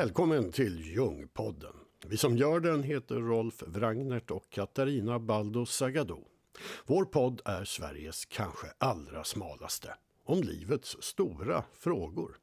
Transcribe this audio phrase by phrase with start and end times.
[0.00, 1.72] Välkommen till Ljungpodden.
[2.06, 6.24] Vi som gör den heter Rolf Wrangnert och Katarina Baldo Sagado.
[6.86, 9.94] Vår podd är Sveriges kanske allra smalaste,
[10.24, 12.38] om livets stora frågor.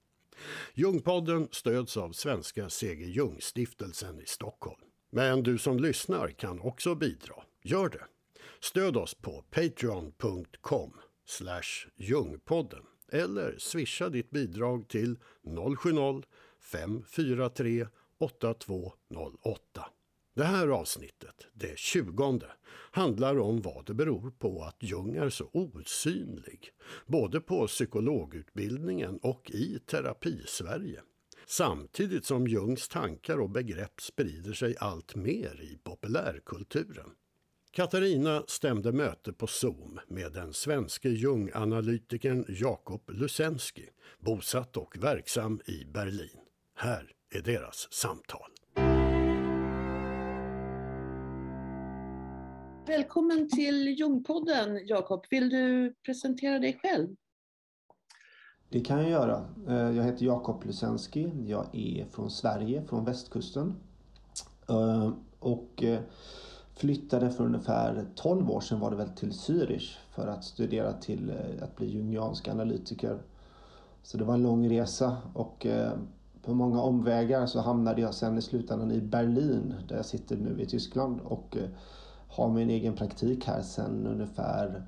[0.74, 3.06] Ljungpodden stöds av Svenska C.G.
[3.06, 4.82] Ljungstiftelsen i Stockholm.
[5.10, 7.36] Men du som lyssnar kan också bidra.
[7.64, 8.06] Gör det!
[8.60, 10.94] Stöd oss på patreon.com
[11.96, 15.20] jungpodden eller swisha ditt bidrag till
[15.78, 16.24] 070
[16.72, 17.88] 543
[18.20, 19.86] 8208.
[20.36, 22.52] Det här avsnittet, det tjugonde,
[22.92, 26.72] handlar om vad det beror på att Jung är så osynlig,
[27.06, 31.02] både på psykologutbildningen och i terapisverige.
[31.46, 37.10] Samtidigt som Jungs tankar och begrepp sprider sig allt mer i populärkulturen.
[37.72, 43.86] Katarina stämde möte på Zoom med den svenske Jung-analytikern Jakob Lusensky,
[44.20, 46.47] bosatt och verksam i Berlin.
[46.80, 48.52] Här är deras samtal.
[52.88, 55.26] Välkommen till Jungpodden, Jakob.
[55.30, 57.16] Vill du presentera dig själv?
[58.70, 59.46] Det kan jag göra.
[59.68, 61.30] Eh, jag heter Jakob Lusensky.
[61.46, 63.76] Jag är från Sverige, från västkusten.
[64.70, 66.00] Eh, och eh,
[66.76, 71.34] flyttade för ungefär 12 år sedan var det väl till Zürich för att studera till
[71.62, 73.22] att bli jungiansk analytiker.
[74.04, 75.68] Så det var en lång resa och
[76.48, 80.62] på många omvägar så hamnade jag sen i slutändan i Berlin där jag sitter nu
[80.62, 81.70] i Tyskland och eh,
[82.28, 84.86] har min egen praktik här sen ungefär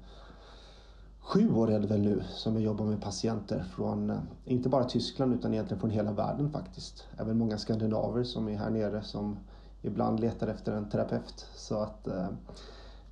[1.19, 4.83] sju år är det väl nu som jag jobbar med patienter från eh, inte bara
[4.83, 7.07] Tyskland utan egentligen från hela världen faktiskt.
[7.17, 9.37] Även många skandinaver som är här nere som
[9.81, 11.47] ibland letar efter en terapeut.
[11.55, 12.27] Så att eh,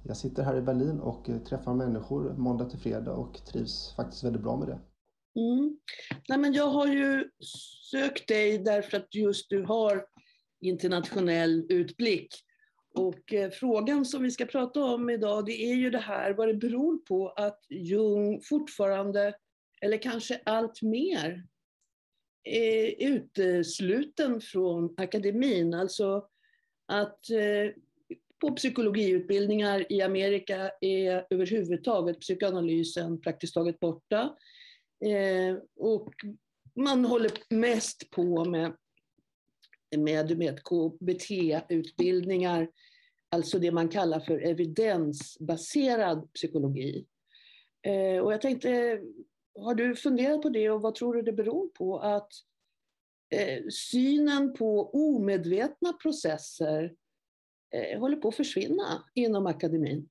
[0.04, 4.24] jag sitter här i Berlin och eh, träffar människor måndag till fredag och trivs faktiskt
[4.24, 4.78] väldigt bra med det.
[5.38, 5.80] Mm.
[6.30, 7.30] Nej, men jag har ju
[7.92, 10.06] sökt dig därför att just du har
[10.62, 12.36] internationell utblick.
[12.94, 16.48] Och eh, frågan som vi ska prata om idag det är ju det här vad
[16.48, 19.34] det beror på att Jung fortfarande,
[19.82, 21.46] eller kanske allt mer,
[22.44, 25.74] eh, är utesluten från akademin.
[25.74, 26.28] Alltså
[26.86, 27.74] att eh,
[28.42, 34.36] på psykologiutbildningar i Amerika är överhuvudtaget psykoanalysen praktiskt taget borta.
[35.06, 36.14] Eh, och
[36.76, 38.74] man håller mest på med
[39.98, 42.70] med, med KBT-utbildningar,
[43.30, 47.06] alltså det man kallar för evidensbaserad psykologi.
[47.82, 49.02] Eh, och jag tänkte,
[49.60, 52.32] har du funderat på det och vad tror du det beror på att
[53.30, 56.94] eh, synen på omedvetna processer
[57.76, 60.10] eh, håller på att försvinna inom akademin?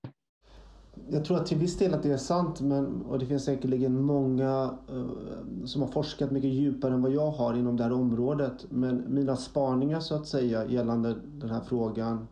[1.09, 4.03] Jag tror att till viss del att det är sant men, och det finns säkerligen
[4.03, 8.67] många uh, som har forskat mycket djupare än vad jag har inom det här området.
[8.69, 12.29] Men mina spaningar så att säga gällande den här frågan.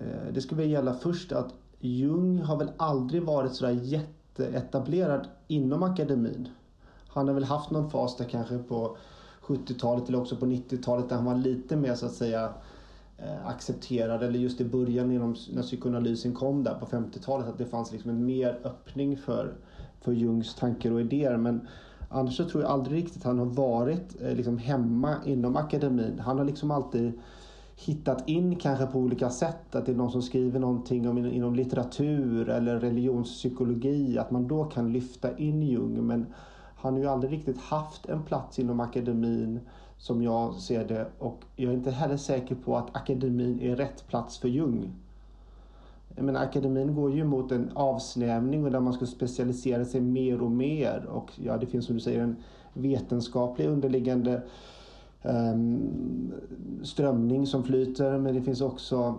[0.00, 6.48] Uh, det skulle gälla först att Jung har väl aldrig varit sådär jätteetablerad inom akademin.
[7.08, 8.96] Han har väl haft någon fas där kanske på
[9.42, 12.54] 70-talet eller också på 90-talet där han var lite mer så att säga
[13.22, 17.66] Eh, accepterade, eller just i början inom, när psykoanalysen kom där på 50-talet, att det
[17.66, 19.54] fanns liksom en mer öppning för,
[20.00, 21.36] för Jungs tankar och idéer.
[21.36, 21.68] Men
[22.08, 26.18] annars så tror jag aldrig riktigt han har varit eh, liksom hemma inom akademin.
[26.18, 27.12] Han har liksom alltid
[27.76, 29.74] hittat in kanske på olika sätt.
[29.74, 34.18] Att det är någon som skriver någonting om, inom litteratur eller religionspsykologi.
[34.18, 36.06] Att man då kan lyfta in Jung.
[36.06, 36.26] Men
[36.76, 39.60] han har ju aldrig riktigt haft en plats inom akademin
[39.98, 41.06] som jag ser det.
[41.18, 44.92] Och jag är inte heller säker på att akademin är rätt plats för Jung.
[46.20, 50.50] Men akademin går ju mot en avsnävning och där man ska specialisera sig mer och
[50.50, 51.06] mer.
[51.10, 52.36] Och ja, det finns som du säger en
[52.72, 54.42] vetenskaplig underliggande
[55.22, 56.32] um,
[56.82, 58.18] strömning som flyter.
[58.18, 59.14] Men det finns också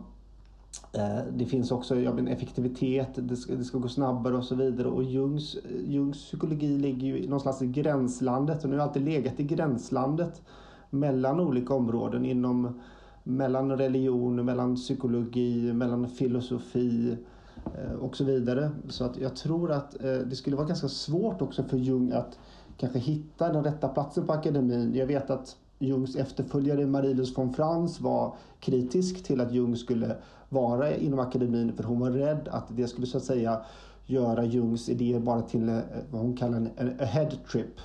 [0.94, 4.56] eh, det finns också ja, men effektivitet, det ska, det ska gå snabbare och så
[4.56, 4.88] vidare.
[4.88, 8.64] Och Jungs, Jungs psykologi ligger ju någonstans i gränslandet.
[8.64, 10.42] Och nu har alltid legat i gränslandet
[10.90, 12.80] mellan olika områden inom
[13.24, 17.18] mellan religion, mellan psykologi, mellan filosofi
[17.66, 18.72] eh, och så vidare.
[18.90, 22.40] Så att jag tror att eh, det skulle vara ganska svårt också för Jung att
[22.78, 24.96] kanske hitta den rätta platsen på akademin.
[24.96, 30.16] Jag vet att Jungs efterföljare Marilus von Franz var kritisk till att Jung skulle
[30.50, 33.62] vara inom akademin för hon var rädd att det skulle så att säga
[34.06, 35.80] göra Jungs idéer bara till eh,
[36.12, 37.80] vad hon kallar en ahead trip.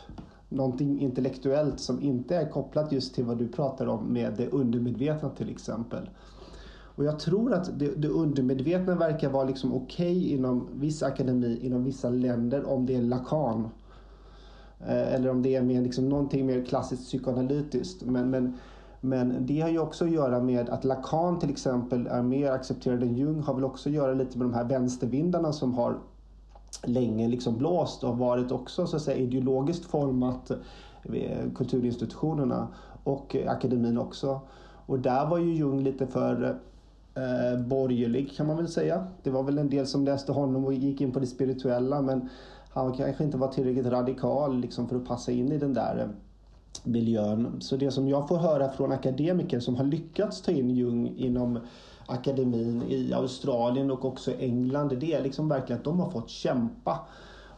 [0.55, 5.31] Någonting intellektuellt som inte är kopplat just till vad du pratar om med det undermedvetna
[5.31, 6.11] till exempel.
[6.97, 11.59] Och jag tror att det, det undermedvetna verkar vara liksom okej okay inom viss akademi,
[11.63, 13.69] inom vissa länder om det är Lacan.
[14.81, 18.05] Eh, eller om det är mer, liksom någonting mer klassiskt psykoanalytiskt.
[18.05, 18.59] Men, men
[19.01, 23.03] Men det har ju också att göra med att Lacan till exempel är mer accepterad
[23.03, 25.99] än Jung har väl också att göra lite med de här vänstervindarna som har
[26.83, 30.51] länge liksom blåst och varit också så att säga ideologiskt format
[31.55, 32.69] kulturinstitutionerna
[33.05, 34.41] och akademin också.
[34.87, 36.59] Och där var ju Jung lite för
[37.15, 39.07] eh, borgerlig kan man väl säga.
[39.23, 42.29] Det var väl en del som läste honom och gick in på det spirituella men
[42.71, 46.07] han kanske inte var tillräckligt radikal liksom, för att passa in i den där eh,
[46.83, 47.57] miljön.
[47.61, 51.59] Så det som jag får höra från akademiker som har lyckats ta in Jung inom
[52.07, 56.99] akademin i Australien och också England, det är liksom verkligen att de har fått kämpa.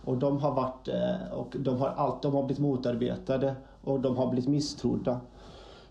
[0.05, 3.55] Och de har varit eh, och de har, allt, de har blivit motarbetade
[3.85, 5.21] och de har blivit misstrodda.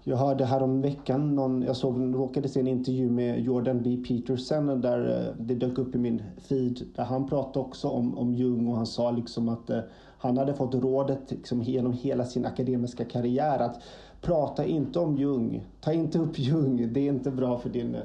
[0.07, 3.97] Jag hörde härom veckan, någon, jag såg, råkade se en intervju med Jordan B.
[4.07, 8.33] Peterson där eh, det dök upp i min feed där han pratade också om, om
[8.33, 9.79] Jung och han sa liksom att eh,
[10.17, 13.81] han hade fått rådet liksom genom hela sin akademiska karriär att
[14.21, 18.01] prata inte om Jung, ta inte upp Jung, det är inte bra för din eh,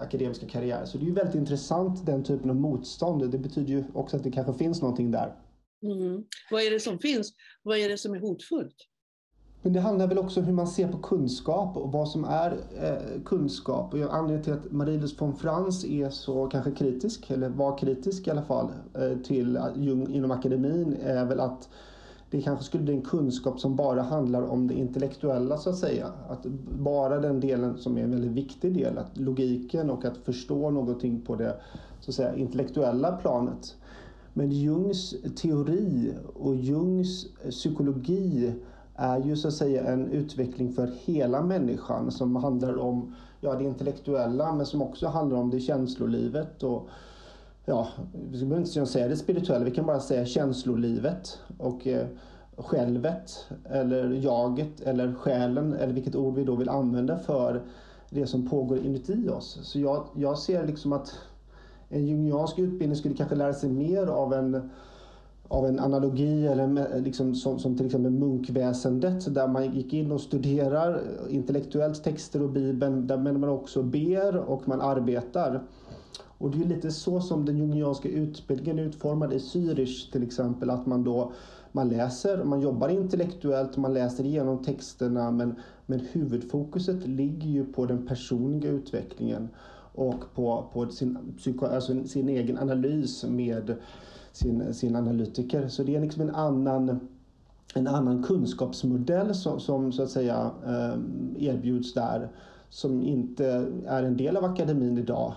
[0.00, 0.84] akademiska karriär.
[0.84, 3.30] Så det är ju väldigt intressant den typen av motstånd.
[3.30, 5.34] Det betyder ju också att det kanske finns någonting där.
[5.82, 6.24] Mm.
[6.50, 7.32] Vad är det som finns?
[7.62, 8.76] Vad är det som är hotfullt?
[9.62, 12.50] Men det handlar väl också om hur man ser på kunskap och vad som är
[12.82, 13.94] eh, kunskap.
[13.94, 18.30] Och anledningen till att Marie-Louise von Frans är så kanske kritisk, eller var kritisk i
[18.30, 21.68] alla fall, eh, till Jung inom akademin är väl att
[22.30, 26.06] det kanske skulle bli en kunskap som bara handlar om det intellektuella så att säga.
[26.28, 26.46] Att
[26.78, 31.20] bara den delen som är en väldigt viktig del, att logiken och att förstå någonting
[31.20, 31.56] på det
[32.00, 33.76] så att säga, intellektuella planet.
[34.32, 38.52] Men Jungs teori och Jungs psykologi
[38.94, 43.64] är ju så att säga en utveckling för hela människan som handlar om ja, det
[43.64, 46.88] intellektuella men som också handlar om det känslolivet och
[47.68, 47.88] ja,
[48.30, 52.06] vi behöver inte säga det spirituella, vi kan bara säga känslolivet och eh,
[52.56, 57.62] självet eller jaget eller själen eller vilket ord vi då vill använda för
[58.10, 59.58] det som pågår inuti oss.
[59.62, 61.14] Så jag, jag ser liksom att
[61.88, 64.70] en jungiansk utbildning skulle kanske lära sig mer av en
[65.48, 70.20] av en analogi eller liksom som, som till exempel munkväsendet där man gick in och
[70.20, 75.62] studerar intellektuellt texter och bibeln där man också ber och man arbetar.
[76.38, 80.70] Och det är lite så som den jungianska utbildningen är utformad i Zürich till exempel
[80.70, 81.32] att man då
[81.72, 85.54] man läser, man jobbar intellektuellt, man läser igenom texterna men,
[85.86, 89.48] men huvudfokuset ligger ju på den personliga utvecklingen
[89.94, 93.74] och på, på sin, psyko, alltså sin egen analys med
[94.32, 95.68] sin, sin analytiker.
[95.68, 97.00] Så det är liksom en annan,
[97.74, 100.94] en annan kunskapsmodell som, som så att säga eh,
[101.48, 102.28] erbjuds där
[102.70, 103.46] som inte
[103.86, 105.34] är en del av akademin idag.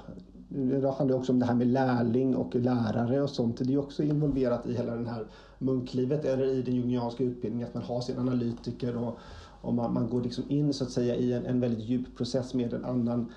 [0.53, 3.57] Det handlar också om det här med lärling och lärare och sånt.
[3.57, 5.25] Det är också involverat i hela det här
[5.57, 9.17] munklivet eller i den jungianska utbildningen att man har sin analytiker och,
[9.61, 12.53] och man, man går liksom in så att säga i en, en väldigt djup process
[12.53, 13.31] med en annan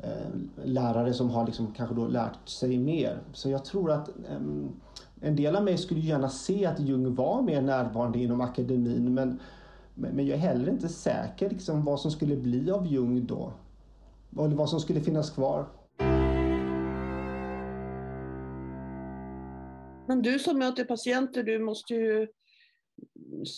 [0.00, 3.18] eh, lärare som har liksom kanske då lärt sig mer.
[3.32, 4.36] Så jag tror att eh,
[5.20, 9.38] en del av mig skulle gärna se att Jung var mer närvarande inom akademin men,
[9.94, 13.52] men jag är heller inte säker liksom, vad som skulle bli av Jung då.
[14.38, 15.66] Eller vad som skulle finnas kvar.
[20.10, 22.28] Men du som möter patienter, du måste ju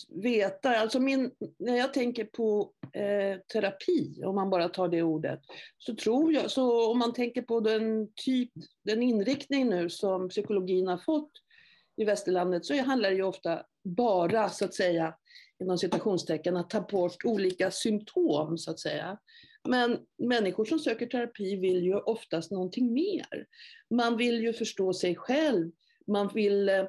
[0.09, 5.39] veta, alltså min, när jag tänker på eh, terapi, om man bara tar det ordet,
[5.77, 8.51] så tror jag, så om man tänker på den typ,
[8.83, 11.31] den inriktning nu som psykologin har fått
[11.97, 15.15] i västerlandet, så handlar det ju ofta bara, så att säga,
[15.59, 19.17] inom citationstecken, att ta bort olika symptom, så att säga.
[19.69, 23.47] Men människor som söker terapi vill ju oftast någonting mer.
[23.89, 25.71] Man vill ju förstå sig själv,
[26.07, 26.85] man vill eh,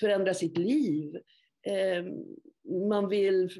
[0.00, 1.16] förändra sitt liv,
[1.66, 2.04] eh,
[2.88, 3.50] man vill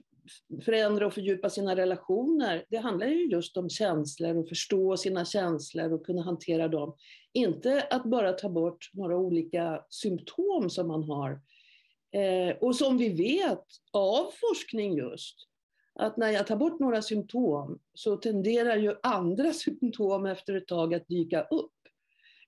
[0.65, 2.65] förändra och fördjupa sina relationer.
[2.69, 6.97] Det handlar ju just om känslor och förstå sina känslor och kunna hantera dem.
[7.33, 11.41] Inte att bara ta bort några olika symptom som man har.
[12.12, 15.37] Eh, och som vi vet av forskning just,
[15.95, 20.95] att när jag tar bort några symptom så tenderar ju andra symptom efter ett tag
[20.95, 21.73] att dyka upp.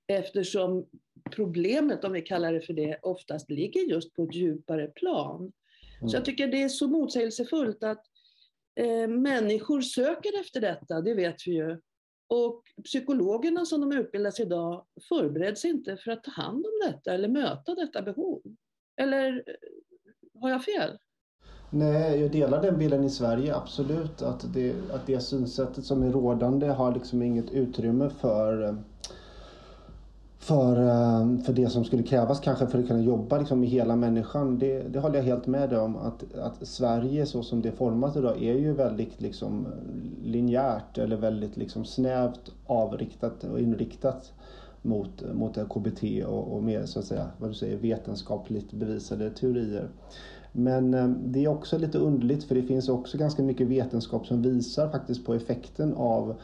[0.07, 0.87] Eftersom
[1.29, 5.53] problemet, om vi kallar det för det, oftast ligger just på ett djupare plan.
[5.99, 6.09] Mm.
[6.09, 8.05] Så jag tycker det är så motsägelsefullt att
[8.81, 11.81] eh, människor söker efter detta, det vet vi ju.
[12.29, 17.29] Och psykologerna som de utbildas idag förbereds inte för att ta hand om detta eller
[17.29, 18.43] möta detta behov.
[19.01, 20.99] Eller eh, har jag fel?
[21.71, 24.23] Nej, jag delar den bilden i Sverige, absolut.
[24.23, 28.77] Att det, att det synsättet som är rådande har liksom inget utrymme för
[30.39, 33.97] för, eh, för det som skulle krävas kanske för att kunna jobba liksom med hela
[33.97, 34.59] människan.
[34.59, 35.97] Det, det håller jag helt med om.
[35.97, 39.67] Att, att Sverige så som det är format idag är ju väldigt liksom
[40.25, 44.33] linjärt eller väldigt liksom snävt avriktat och inriktat
[44.83, 49.89] mot, mot KBT och, och mer så att säga, vad du säger, vetenskapligt bevisade teorier.
[50.53, 54.43] Men eh, det är också lite underligt för det finns också ganska mycket vetenskap som
[54.43, 56.35] visar faktiskt på effekten av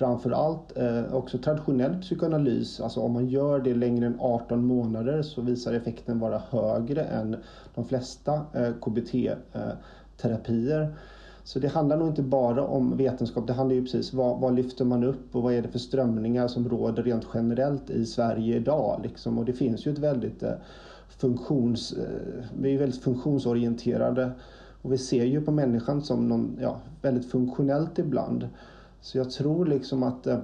[0.00, 2.80] framförallt eh, också traditionell psykoanalys.
[2.80, 7.36] Alltså om man gör det längre än 18 månader så visar effekten vara högre än
[7.74, 10.82] de flesta eh, KBT-terapier.
[10.82, 10.88] Eh,
[11.44, 14.84] så det handlar nog inte bara om vetenskap, det handlar ju precis vad, vad lyfter
[14.84, 19.00] man upp och vad är det för strömningar som råder rent generellt i Sverige idag.
[19.02, 19.38] Liksom.
[19.38, 20.52] Och det finns ju ett väldigt eh,
[21.08, 21.92] funktions...
[21.92, 22.04] Eh,
[22.60, 24.30] vi är väldigt funktionsorienterade
[24.82, 28.48] och vi ser ju på människan som någon, ja, väldigt funktionellt ibland.
[29.00, 30.38] Så jag tror liksom att eh,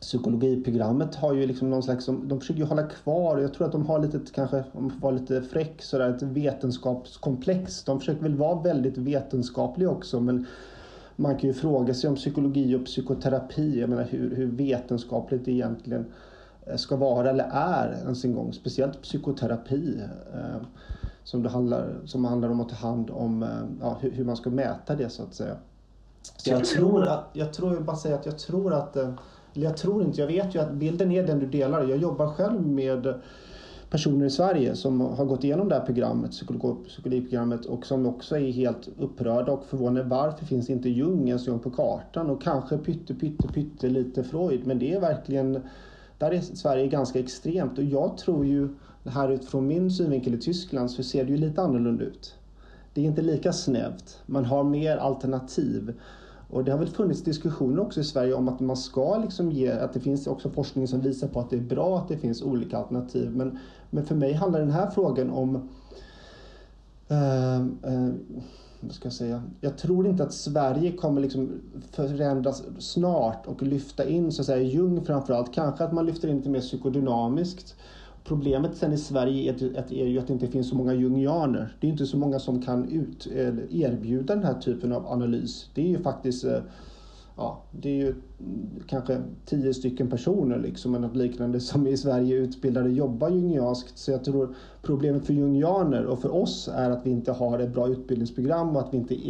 [0.00, 3.86] psykologiprogrammet har ju liksom någon slags, de försöker ju hålla kvar, jag tror att de
[3.86, 7.84] har lite, kanske, om man får vara lite fräck, sådär ett vetenskapskomplex.
[7.84, 10.46] De försöker väl vara väldigt vetenskapliga också men
[11.16, 15.52] man kan ju fråga sig om psykologi och psykoterapi, jag menar hur, hur vetenskapligt det
[15.52, 16.06] egentligen
[16.66, 18.52] eh, ska vara eller är ens en gång.
[18.52, 20.00] Speciellt psykoterapi
[20.34, 20.66] eh,
[21.24, 23.48] som, det handlar, som handlar om att ta hand om eh,
[23.80, 25.56] ja, hur, hur, man ska mäta det så att säga.
[26.22, 29.10] Så jag tror att, jag tror bara säga att jag tror att eh,
[29.54, 31.88] eller jag tror inte, jag vet ju att bilden är den du delar.
[31.88, 33.14] Jag jobbar själv med
[33.90, 38.52] personer i Sverige som har gått igenom det här programmet, psykologiprogrammet och som också är
[38.52, 40.08] helt upprörda och förvånade.
[40.08, 42.30] Varför finns inte Jung ens på kartan?
[42.30, 44.66] Och kanske pytte, pytte, pytte lite Freud.
[44.66, 45.62] Men det är verkligen,
[46.18, 47.78] där är Sverige ganska extremt.
[47.78, 48.68] Och jag tror ju,
[49.04, 52.34] här utifrån min synvinkel i Tyskland, så ser det ju lite annorlunda ut.
[52.94, 54.18] Det är inte lika snävt.
[54.26, 55.94] Man har mer alternativ.
[56.50, 59.70] Och det har väl funnits diskussioner också i Sverige om att man ska liksom ge,
[59.70, 62.42] att det finns också forskning som visar på att det är bra att det finns
[62.42, 63.36] olika alternativ.
[63.36, 63.58] Men,
[63.90, 65.68] men för mig handlar den här frågan om
[67.08, 68.10] eh, eh,
[68.80, 69.42] vad ska jag säga?
[69.60, 74.62] Jag tror inte att Sverige kommer liksom förändras snart och lyfta in så att säga
[74.62, 75.54] Jung framförallt.
[75.54, 77.76] Kanske att man lyfter in lite mer psykodynamiskt.
[78.24, 81.76] Problemet sen i Sverige är, är ju att det inte finns så många jungianer.
[81.80, 83.26] Det är inte så många som kan ut,
[83.70, 85.70] erbjuda den här typen av analys.
[85.74, 86.60] Det är ju faktiskt eh,
[87.36, 88.14] ja, det är ju
[88.86, 93.98] kanske tio stycken personer liksom, eller något liknande som i Sverige utbildade jobbar jungianskt.
[93.98, 97.74] Så jag tror problemet för jungianer och för oss är att vi inte har ett
[97.74, 99.28] bra utbildningsprogram och att vi inte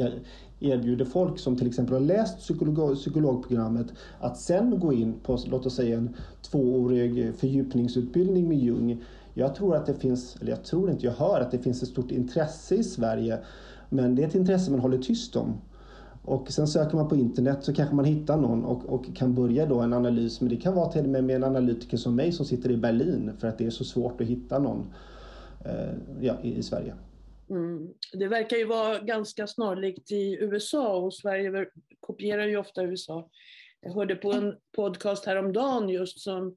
[0.65, 3.87] erbjuder folk som till exempel har läst psykolog, psykologprogrammet
[4.21, 9.03] att sen gå in på, låt oss säga en tvåårig fördjupningsutbildning med Jung.
[9.35, 11.89] Jag tror att det finns, eller jag tror inte, jag hör att det finns ett
[11.89, 13.39] stort intresse i Sverige.
[13.89, 15.55] Men det är ett intresse man håller tyst om.
[16.25, 19.67] Och sen söker man på internet så kanske man hittar någon och, och kan börja
[19.67, 20.41] då en analys.
[20.41, 22.77] Men det kan vara till och med med en analytiker som mig som sitter i
[22.77, 24.87] Berlin för att det är så svårt att hitta någon
[25.65, 26.95] eh, ja, i, i Sverige.
[27.53, 27.95] Mm.
[28.13, 31.67] Det verkar ju vara ganska snarlikt i USA och Sverige
[32.01, 33.31] kopierar ju ofta USA.
[33.81, 36.57] Jag hörde på en podcast häromdagen just som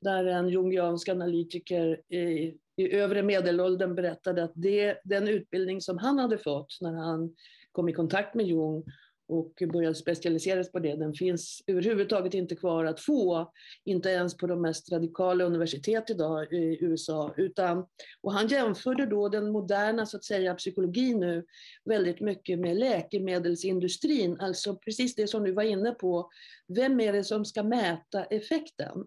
[0.00, 6.18] där en jungiansk analytiker i, i övre medelåldern berättade att det, den utbildning som han
[6.18, 7.34] hade fått när han
[7.72, 8.84] kom i kontakt med Jung
[9.28, 10.96] och började specialisera sig på det.
[10.96, 13.52] Den finns överhuvudtaget inte kvar att få,
[13.84, 17.34] inte ens på de mest radikala universitet idag i USA.
[17.36, 17.86] Utan,
[18.20, 21.44] och han jämförde då den moderna så att säga, psykologin nu
[21.84, 26.30] väldigt mycket med läkemedelsindustrin, alltså precis det som du var inne på.
[26.68, 29.06] Vem är det som ska mäta effekten?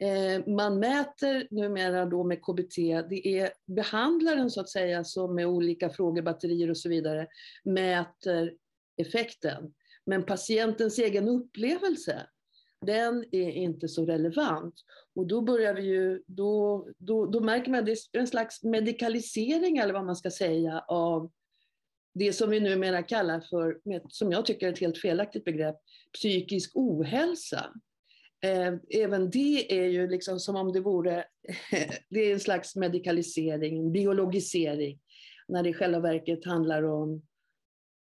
[0.00, 2.76] Eh, man mäter numera då med KBT,
[3.10, 7.26] det är behandlaren så att säga som med olika frågebatterier och så vidare
[7.64, 8.52] mäter
[8.98, 9.74] effekten.
[10.06, 12.26] Men patientens egen upplevelse,
[12.86, 14.74] den är inte så relevant.
[15.14, 18.62] Och då börjar vi ju, då, då, då märker man att det är en slags
[18.62, 21.30] medikalisering eller vad man ska säga av
[22.14, 23.78] det som vi numera kallar för,
[24.08, 25.76] som jag tycker är ett helt felaktigt begrepp,
[26.14, 27.72] psykisk ohälsa.
[28.44, 28.74] Eh,
[29.04, 31.24] även det är ju liksom som om det vore,
[32.10, 35.00] det är en slags medikalisering, biologisering,
[35.48, 37.22] när det i själva verket handlar om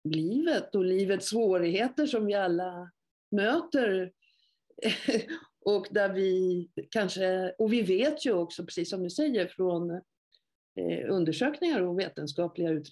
[0.04, 2.90] livet och livets svårigheter som vi alla
[3.30, 4.12] möter.
[5.64, 11.08] och där vi kanske, och vi vet ju också, precis som du säger, från eh,
[11.08, 12.82] undersökningar och vetenskapliga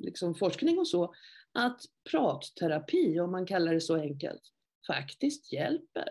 [0.00, 1.14] liksom forskning och så,
[1.52, 4.42] att pratterapi, om man kallar det så enkelt,
[4.86, 6.08] faktiskt hjälper.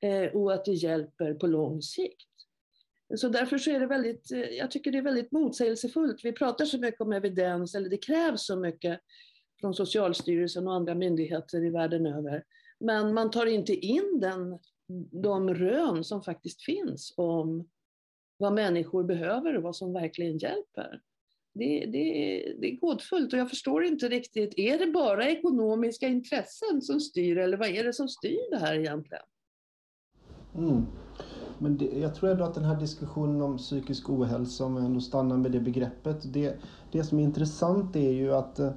[0.00, 2.28] Eh, och att det hjälper på lång sikt.
[3.16, 6.24] Så därför så är det väldigt, eh, jag tycker det är väldigt motsägelsefullt.
[6.24, 9.00] Vi pratar så mycket om evidens, eller det krävs så mycket
[9.62, 12.44] från Socialstyrelsen och andra myndigheter i världen över.
[12.80, 14.58] Men man tar inte in den,
[15.22, 17.68] de rön som faktiskt finns om
[18.36, 21.00] vad människor behöver och vad som verkligen hjälper.
[21.54, 22.02] Det, det,
[22.60, 27.38] det är gåtfullt och jag förstår inte riktigt, är det bara ekonomiska intressen som styr
[27.38, 29.24] eller vad är det som styr det här egentligen?
[30.54, 30.86] Mm.
[31.58, 35.00] Men det, jag tror ändå att den här diskussionen om psykisk ohälsa, om jag ändå
[35.00, 36.56] stannar med det begreppet, det,
[36.92, 38.72] det som är intressant är ju att eh,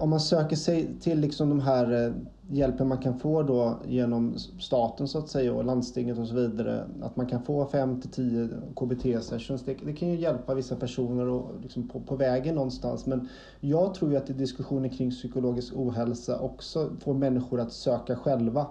[0.00, 2.12] om man söker sig till liksom de här eh,
[2.50, 6.84] hjälpen man kan få då genom staten så att säga och landstinget och så vidare.
[7.02, 9.62] Att man kan få 5 till 10 KBT sessions.
[9.64, 13.06] Det, det, kan ju hjälpa vissa personer och liksom på, på, vägen någonstans.
[13.06, 13.28] Men
[13.60, 18.66] jag tror ju att i diskussioner kring psykologisk ohälsa också får människor att söka själva.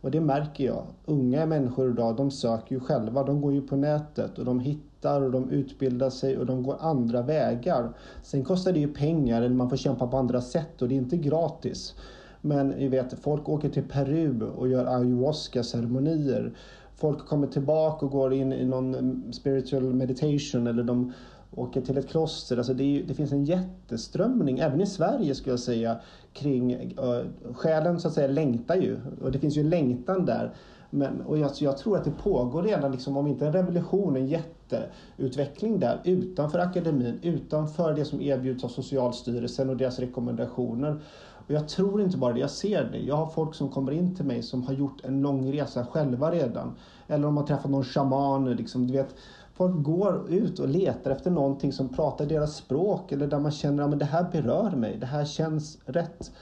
[0.00, 0.84] Och det märker jag.
[1.04, 3.24] Unga människor idag, de söker ju själva.
[3.24, 6.76] De går ju på nätet och de hittar och de utbildar sig och de går
[6.80, 7.92] andra vägar.
[8.22, 10.96] Sen kostar det ju pengar eller man får kämpa på andra sätt och det är
[10.96, 11.94] inte gratis.
[12.40, 16.52] Men ni vet, folk åker till Peru och gör ayahuasca-ceremonier.
[16.96, 21.12] Folk kommer tillbaka och går in i någon spiritual meditation eller de
[21.56, 22.56] åker till ett kloster.
[22.56, 26.00] Alltså det, är, det, finns en jätteströmning, även i Sverige skulle jag säga,
[26.32, 29.00] kring uh, själen så att säga längtar ju.
[29.22, 30.54] Och det finns ju en längtan där.
[30.90, 34.26] Men, och jag, jag, tror att det pågår redan, liksom, om inte en revolution, en
[34.70, 41.00] jätteutveckling där utanför akademin, utanför det som erbjuds av Socialstyrelsen och deras rekommendationer.
[41.46, 42.98] Och jag tror inte bara det, jag ser det.
[42.98, 46.30] Jag har folk som kommer in till mig som har gjort en lång resa själva
[46.30, 46.74] redan.
[47.06, 48.54] Eller om man träffat någon shaman.
[48.54, 49.14] Liksom, du vet,
[49.54, 53.82] folk går ut och letar efter någonting som pratar deras språk eller där man känner
[53.82, 56.32] att det här berör mig, det här känns rätt.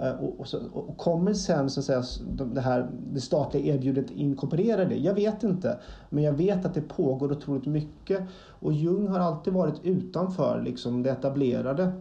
[0.00, 2.02] Eh, och, och, så, och kommer sen så att säga,
[2.44, 4.96] det, här, det statliga erbjudandet inkorporera det?
[4.96, 5.78] Jag vet inte.
[6.10, 8.22] Men jag vet att det pågår otroligt mycket.
[8.60, 11.92] Och Jung har alltid varit utanför liksom, det etablerade.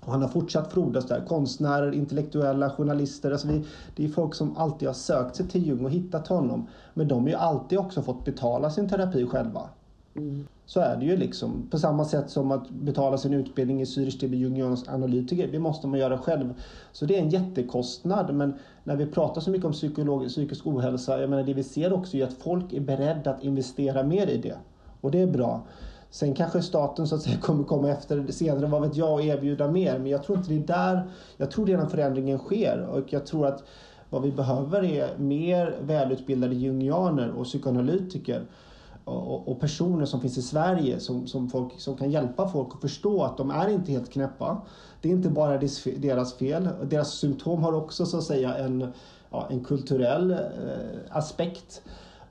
[0.00, 1.24] Och han har fortsatt frodas där.
[1.28, 3.30] Konstnärer, intellektuella, journalister.
[3.30, 3.64] Alltså vi,
[3.96, 6.66] det är folk som alltid har sökt sig till Jung och hittat honom.
[6.94, 9.68] Men de har ju alltid också fått betala sin terapi själva.
[10.16, 10.46] Mm.
[10.66, 11.68] Så är det ju liksom.
[11.70, 15.48] På samma sätt som att betala sin utbildning i Zürich till jungiansk analytiker.
[15.52, 16.54] Det måste man göra själv.
[16.92, 18.34] Så det är en jättekostnad.
[18.34, 21.20] Men när vi pratar så mycket om psykolog, psykisk ohälsa.
[21.20, 24.38] Jag menar det vi ser också är att folk är beredda att investera mer i
[24.38, 24.56] det.
[25.00, 25.62] Och det är bra.
[26.10, 29.70] Sen kanske staten så att säga kommer komma efter senare, vad vet jag, och erbjuda
[29.70, 29.98] mer.
[29.98, 32.86] Men jag tror inte det är där, jag tror redan förändringen sker.
[32.90, 33.64] Och jag tror att
[34.10, 38.42] vad vi behöver är mer välutbildade jungianer och psykoanalytiker
[39.04, 42.80] och, och, personer som finns i Sverige som, som, folk, som kan hjälpa folk att
[42.80, 44.62] förstå att de är inte helt knäppa.
[45.00, 45.60] Det är inte bara
[45.96, 46.68] deras fel.
[46.82, 48.92] Deras symptom har också så att säga en,
[49.30, 50.38] ja, en kulturell eh,
[51.10, 51.82] aspekt.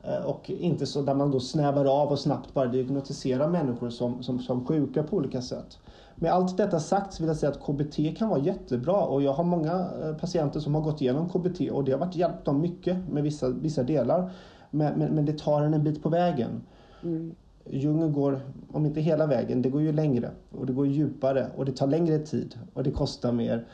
[0.03, 4.23] Eh, och inte så där man då snävar av och snabbt bara diagnostiserar människor som,
[4.23, 5.77] som, som sjuka på olika sätt.
[6.15, 9.33] Med allt detta sagt så vill jag säga att KBT kan vara jättebra och jag
[9.33, 12.61] har många eh, patienter som har gått igenom KBT och det har varit hjälpt dem
[12.61, 14.31] mycket med vissa, vissa delar.
[14.75, 16.61] Men, men, men det tar en en bit på vägen.
[17.03, 17.35] Mm.
[17.65, 21.65] Djungeln går, om inte hela vägen, det går ju längre och det går djupare och
[21.65, 23.67] det tar längre tid och det kostar mer.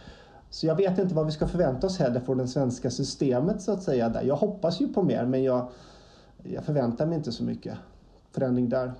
[0.49, 3.71] Så jag vet inte vad vi ska förvänta oss heller från det svenska systemet så
[3.71, 4.09] att säga.
[4.09, 4.23] Där.
[4.23, 5.69] Jag hoppas ju på mer men jag,
[6.43, 7.77] jag förväntar mig inte så mycket
[8.31, 8.91] förändring där.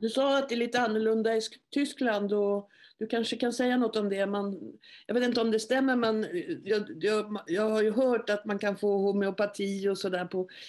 [0.00, 2.68] Du sa att det är lite annorlunda i Tyskland och
[2.98, 4.26] du kanske kan säga något om det.
[4.26, 4.72] Man,
[5.06, 6.26] jag vet inte om det stämmer men
[6.64, 10.28] jag, jag, jag har ju hört att man kan få homeopati och sådär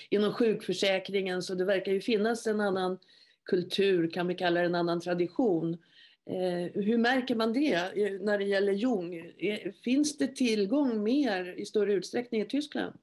[0.09, 2.99] inom sjukförsäkringen så det verkar ju finnas en annan
[3.45, 5.77] kultur, kan vi kalla det en annan tradition.
[6.29, 9.33] Eh, hur märker man det eh, när det gäller Jung?
[9.37, 12.93] Eh, finns det tillgång mer i större utsträckning i Tyskland?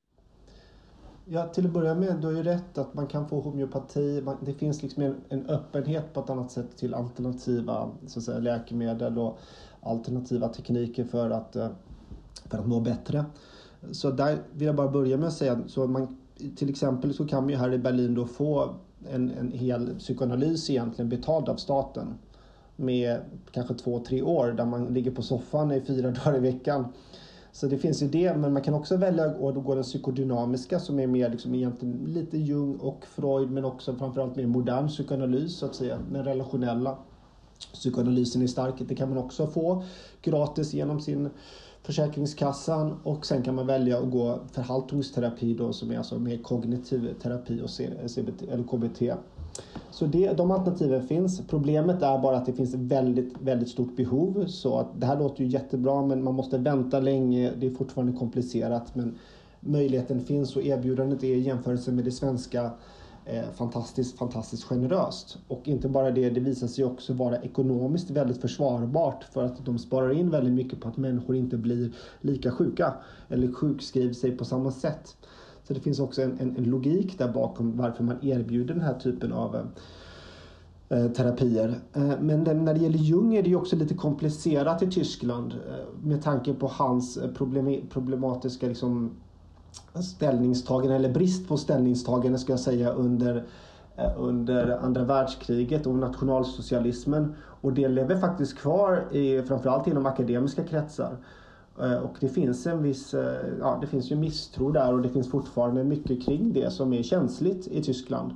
[1.24, 4.22] Ja, till att börja med, du har ju rätt att man kan få homeopati.
[4.40, 8.38] Det finns liksom en, en öppenhet på ett annat sätt till alternativa så att säga,
[8.38, 9.38] läkemedel och
[9.80, 11.68] alternativa tekniker för att, eh,
[12.44, 13.24] för att må bättre.
[13.92, 16.18] Så där vill jag bara börja med att säga så man,
[16.56, 18.74] till exempel så kan man ju här i Berlin då få
[19.10, 22.14] en, en hel psykoanalys egentligen betald av staten
[22.76, 23.20] med
[23.52, 26.84] kanske två, tre år där man ligger på soffan i fyra dagar i veckan
[27.52, 31.00] så det finns ju det, men man kan också välja att gå den psykodynamiska som
[31.00, 35.66] är mer liksom egentligen lite Jung och Freud men också framförallt mer modern psykoanalys så
[35.66, 36.98] att säga, den relationella
[37.72, 38.74] psykoanalysen är stark.
[38.78, 39.84] Det kan man också få
[40.22, 41.30] gratis genom sin
[41.84, 47.14] Försäkringskassan och sen kan man välja att gå förhaltningsterapi då som är alltså mer kognitiv
[47.22, 47.70] terapi och
[48.10, 49.02] CBT, eller KBT.
[49.90, 51.46] Så det, de alternativen finns.
[51.46, 54.44] Problemet är bara att det finns väldigt, väldigt stort behov.
[54.46, 57.52] Så att det här låter ju jättebra men man måste vänta länge.
[57.58, 59.14] Det är fortfarande komplicerat men
[59.60, 62.70] möjligheten finns och erbjudandet är i jämförelse med det svenska
[63.24, 65.38] eh, fantastiskt, fantastiskt generöst.
[65.48, 69.78] Och inte bara det, det visar sig också vara ekonomiskt väldigt försvarbart för att de
[69.78, 72.94] sparar in väldigt mycket på att människor inte blir lika sjuka
[73.28, 75.16] eller sjukskriver sig på samma sätt.
[75.64, 78.94] Så det finns också en, en, en logik där bakom varför man erbjuder den här
[78.94, 81.80] typen av eh, eh, terapier.
[81.92, 85.54] Eh, men när det gäller Jung är det ju också lite komplicerat i Tyskland
[86.02, 87.18] med tanke på hans
[87.90, 89.10] problematiska liksom,
[89.94, 93.44] ställningstagande eller brist på ställningstagande ska jag säga under
[94.16, 101.16] under andra världskriget och nationalsocialismen och det lever faktiskt kvar i, framförallt inom akademiska kretsar.
[101.82, 105.08] Eh, och det finns en viss, eh, ja det finns ju misstro där och det
[105.08, 108.30] finns fortfarande mycket kring det som är känsligt i Tyskland.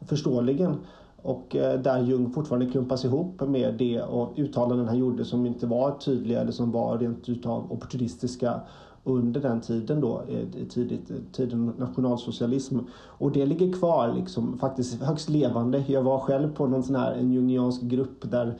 [0.00, 0.76] Förståeligen.
[1.22, 5.66] Och eh, där Jung fortfarande klumpas ihop med det och uttalanden han gjorde som inte
[5.66, 8.60] var tydliga eller som var rent utav opportunistiska
[9.06, 12.78] under den tiden då, eh, tidigt, eh, tiden nationalsocialism.
[12.92, 15.84] Och det ligger kvar liksom faktiskt högst levande.
[15.86, 18.58] Jag var själv på någon sån här en jungiansk grupp där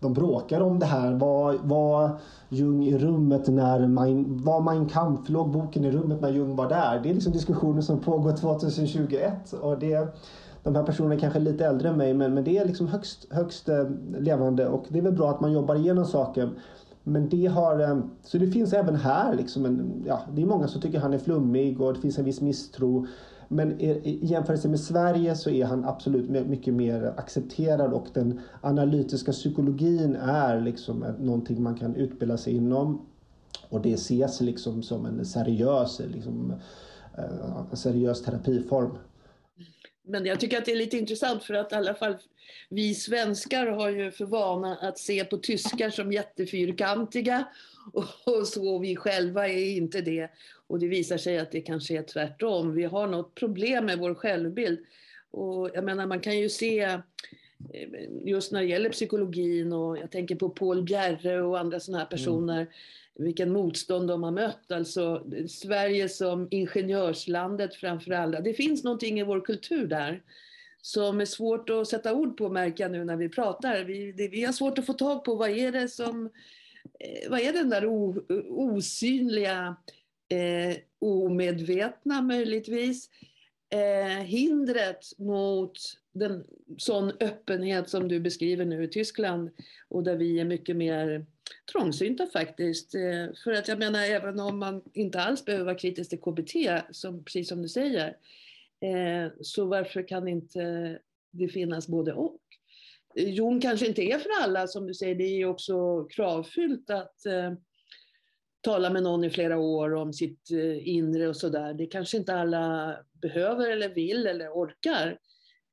[0.00, 1.14] de bråkar om det här.
[1.14, 2.10] Var, var
[2.48, 6.68] Jung i rummet när mein, var Mein Kampf, låg boken i rummet när Jung var
[6.68, 7.00] där?
[7.02, 10.14] Det är liksom diskussioner som pågår 2021 och det
[10.62, 13.26] de här personerna är kanske lite äldre än mig men, men det är liksom högst,
[13.30, 13.84] högst eh,
[14.18, 16.50] levande och det är väl bra att man jobbar igenom saker.
[17.08, 20.68] Men det har, ehm, så det finns även här liksom en, ja, det är många
[20.68, 23.06] som tycker han är flummig och det finns en viss misstro.
[23.48, 29.32] Men i jämförelse med Sverige så är han absolut mycket mer accepterad och den analytiska
[29.32, 33.06] psykologin är liksom någonting man kan utbilda sig inom.
[33.68, 36.52] Och det ses liksom som en seriös, liksom,
[37.18, 38.90] eh, en seriös terapiform.
[40.06, 42.16] Men jag tycker att det är lite intressant för att i alla fall
[42.68, 47.44] vi svenskar har ju för vana att se på tyskar som jättefyrkantiga
[48.24, 50.30] och så vi själva är inte det.
[50.66, 52.74] Och det visar sig att det kanske är tvärtom.
[52.74, 54.78] Vi har något problem med vår självbild.
[55.30, 57.00] Och jag menar man kan ju se eh,
[58.24, 62.06] just när det gäller psykologin och jag tänker på Paul Bjerre och andra sådana här
[62.06, 62.10] mm.
[62.10, 62.66] personer.
[63.18, 64.72] Vilken motstånd de har mött.
[64.72, 68.40] Alltså Sverige som ingenjörslandet framför alla.
[68.40, 70.22] Det finns någonting i vår kultur där
[70.86, 73.84] som är svårt att sätta ord på märker jag nu när vi pratar.
[73.84, 76.30] Vi, det, vi har svårt att få tag på vad är det som,
[77.00, 79.76] eh, vad är den där o, osynliga,
[80.28, 83.10] eh, omedvetna möjligtvis,
[83.70, 85.78] eh, hindret mot
[86.12, 86.44] den
[86.78, 89.50] sån öppenhet som du beskriver nu i Tyskland
[89.88, 91.26] och där vi är mycket mer
[91.72, 92.94] trångsynta faktiskt.
[92.94, 96.82] Eh, för att jag menar, även om man inte alls behöver vara kritisk till KBT,
[96.90, 98.16] som, precis som du säger,
[98.80, 100.98] eh, så varför kan inte
[101.30, 102.40] det finnas både och?
[103.16, 106.90] Eh, Jon kanske inte är för alla, som du säger, det är ju också kravfyllt
[106.90, 107.52] att eh,
[108.60, 111.74] tala med någon i flera år om sitt inre och sådär.
[111.74, 115.18] Det kanske inte alla behöver eller vill eller orkar,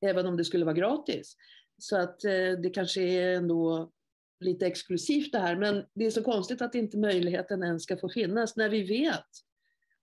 [0.01, 1.37] även om det skulle vara gratis.
[1.77, 2.19] Så att
[2.63, 3.91] det kanske är ändå
[4.43, 8.09] lite exklusivt det här, men det är så konstigt att inte möjligheten ens ska få
[8.09, 9.27] finnas när vi vet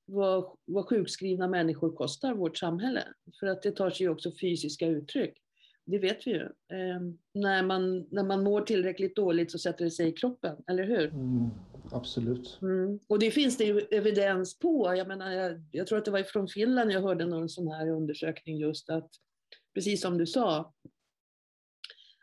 [0.05, 3.05] vad, vad sjukskrivna människor kostar vårt samhälle.
[3.40, 5.38] För att det tar sig också fysiska uttryck.
[5.87, 6.42] Det vet vi ju.
[6.42, 7.00] Eh,
[7.35, 11.07] när, man, när man mår tillräckligt dåligt så sätter det sig i kroppen, eller hur?
[11.07, 11.50] Mm,
[11.92, 12.59] absolut.
[12.62, 12.98] Mm.
[13.07, 14.94] Och det finns det ju evidens på.
[14.96, 17.88] Jag, menar, jag, jag tror att det var från Finland jag hörde någon sån här
[17.88, 19.11] undersökning just att,
[19.74, 20.72] precis som du sa,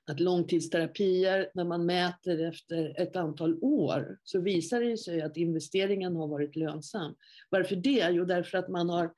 [0.09, 6.15] att långtidsterapier, när man mäter efter ett antal år, så visar det sig att investeringen
[6.15, 7.15] har varit lönsam.
[7.49, 8.09] Varför det?
[8.11, 9.13] Jo, därför att man har,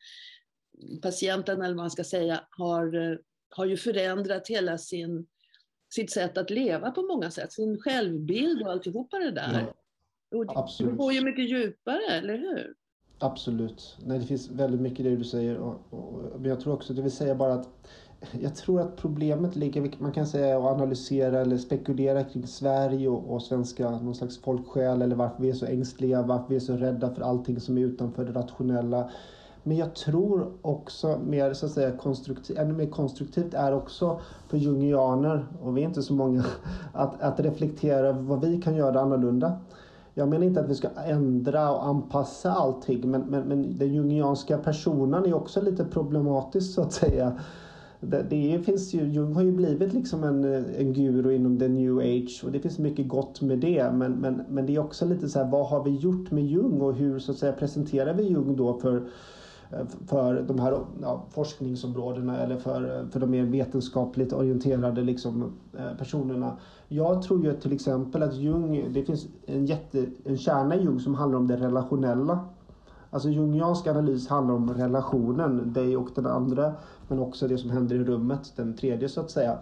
[1.02, 5.28] patienten, eller vad man ska säga, har, har ju förändrat hela sin,
[5.94, 9.66] sitt sätt att leva på många sätt, sin självbild och alltihopa det där.
[10.30, 10.46] Ja, och
[10.80, 12.74] det går ju mycket djupare, eller hur?
[13.20, 13.98] Absolut.
[14.06, 15.58] Nej, det finns väldigt mycket i det du säger.
[15.58, 17.70] Och, och, men jag tror också, det vill säga bara att
[18.42, 23.34] jag tror att problemet ligger, man kan säga, och analysera eller spekulera kring Sverige och,
[23.34, 26.74] och svenska, någon slags folksjäl eller varför vi är så ängsliga, varför vi är så
[26.74, 29.10] rädda för allting som är utanför det rationella.
[29.64, 34.58] Men jag tror också mer, så att säga, konstruktiv, ännu mer konstruktivt är också för
[34.58, 36.44] jungianer, och vi är inte så många,
[36.94, 39.58] att, att reflektera över vad vi kan göra annorlunda.
[40.14, 44.58] Jag menar inte att vi ska ändra och anpassa allting, men, men, men den jungianska
[44.58, 47.34] personen är också lite problematisk så att säga
[48.02, 51.68] det, det finns ju, Jung har ju blivit liksom en, eh, en guru inom the
[51.68, 53.92] new age och det finns mycket gott med det.
[53.94, 56.82] Men, men, men det är också lite så här, vad har vi gjort med Jung
[56.82, 58.96] och hur så att säga presenterar vi Jung då för
[59.72, 65.52] eh, för de här ja, forskningsområdena eller för, eh, för de mer vetenskapligt orienterade liksom,
[65.98, 66.58] personerna.
[66.88, 71.00] Jag tror ju till exempel att Jung, det finns en, jätte, en kärna i Jung
[71.00, 72.40] som handlar om det relationella.
[73.12, 76.74] Alltså jungiansk analys handlar om relationen, dig och den andra,
[77.08, 79.58] men också det som händer i rummet, den tredje så att säga.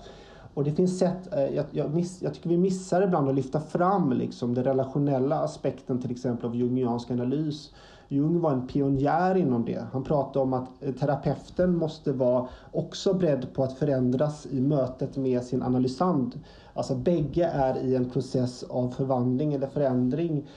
[0.54, 3.60] Och det finns sätt, eh, jag, jag, miss, jag tycker vi missar ibland att lyfta
[3.60, 7.72] fram liksom den relationella aspekten till exempel av jungiansk analys.
[8.08, 9.88] Jung var en pionjär inom det.
[9.92, 15.18] Han pratade om att eh, terapeuten måste vara också beredd på att förändras i mötet
[15.18, 16.40] med sin analysand.
[16.74, 20.48] Alltså bägge är i en process av förvandling eller förändring.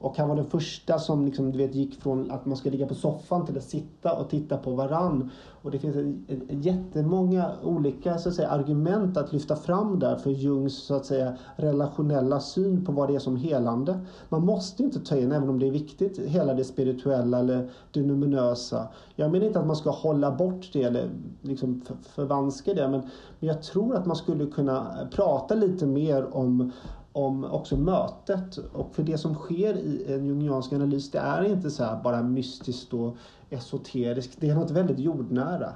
[0.00, 2.86] Och han var den första som liksom, du vet, gick från att man ska ligga
[2.86, 5.30] på soffan till att sitta och titta på varann.
[5.62, 10.16] Och det finns en, en, jättemånga olika så att säga, argument att lyfta fram där
[10.16, 14.00] för Jungs så att säga, relationella syn på vad det är som helande.
[14.28, 18.02] Man måste inte ta in, även om det är viktigt, hela det spirituella eller det
[18.02, 18.88] numinösa.
[19.16, 21.10] Jag menar inte att man ska hålla bort det eller
[21.42, 23.00] liksom förvanska det, men,
[23.40, 26.72] men jag tror att man skulle kunna prata lite mer om
[27.12, 28.58] om också mötet.
[28.72, 32.94] Och för det som sker i en jungiansk analys det är inte så bara mystiskt
[32.94, 33.16] och
[33.50, 34.36] esoteriskt.
[34.40, 35.72] Det är något väldigt jordnära.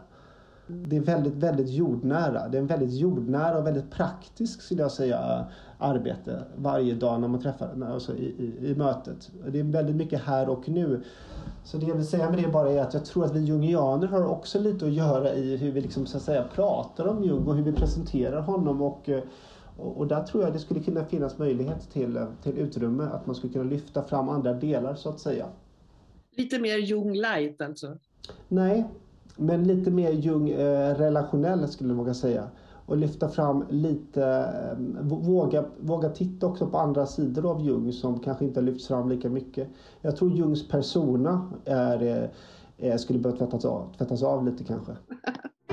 [0.66, 2.48] Det är väldigt, väldigt jordnära.
[2.48, 5.44] Det är en väldigt jordnära och väldigt praktisk, skulle jag säga,
[5.78, 9.30] arbete varje dag när man träffar, alltså i, i, i mötet.
[9.48, 11.02] Det är väldigt mycket här och nu.
[11.64, 14.06] Så det jag vill säga med det bara är att jag tror att vi jungianer
[14.06, 17.46] har också lite att göra i hur vi liksom, så att säga, pratar om Jung
[17.46, 18.82] och hur vi presenterar honom.
[18.82, 19.22] och eh,
[19.76, 23.26] och, och, där tror jag det skulle kunna finnas möjlighet till, eh, till utrymme, att
[23.26, 25.46] man skulle kunna lyfta fram andra delar så att säga.
[26.36, 27.96] Lite mer Jung light alltså?
[28.48, 28.84] Nej,
[29.36, 32.48] men lite mer Jung eh, relationell skulle jag våga säga.
[32.86, 38.20] Och lyfta fram lite, eh, våga, våga titta också på andra sidor av Jung som
[38.20, 39.68] kanske inte lyfts fram lika mycket.
[40.00, 42.30] Jag tror Jungs persona är,
[42.78, 44.92] är, skulle behöva tvättas av, tvättas av lite kanske.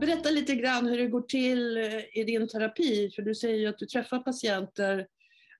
[0.00, 3.66] Berätta lite grann hur det går till eh, i din terapi, för du säger ju
[3.66, 5.06] att du träffar patienter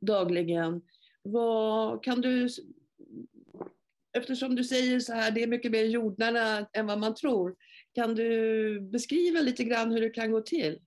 [0.01, 0.83] dagligen.
[1.23, 2.49] Vad kan du,
[4.19, 7.55] eftersom du säger så här, det är mycket mer jordnära än vad man tror,
[7.95, 10.79] kan du beskriva lite grann hur det kan gå till?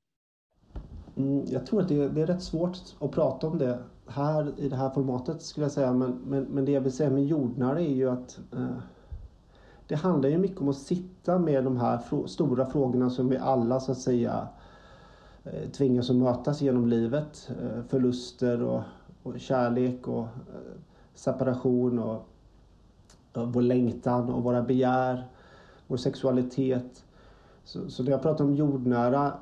[1.18, 4.54] Mm, jag tror att det är, det är rätt svårt att prata om det här
[4.60, 7.26] i det här formatet skulle jag säga, men, men, men det jag vill säga med
[7.26, 8.78] jordnära är ju att eh,
[9.90, 13.38] det handlar ju mycket om att sitta med de här frå stora frågorna som vi
[13.38, 14.48] alla så att säga
[15.44, 17.50] eh, tvingas att mötas genom livet.
[17.62, 18.82] Eh, förluster och,
[19.24, 20.78] och kärlek och eh,
[21.16, 22.28] separation och,
[23.34, 25.28] och vår längtan och våra begär,
[25.88, 27.04] vår sexualitet.
[27.64, 29.34] Så, så när jag pratar om jordnära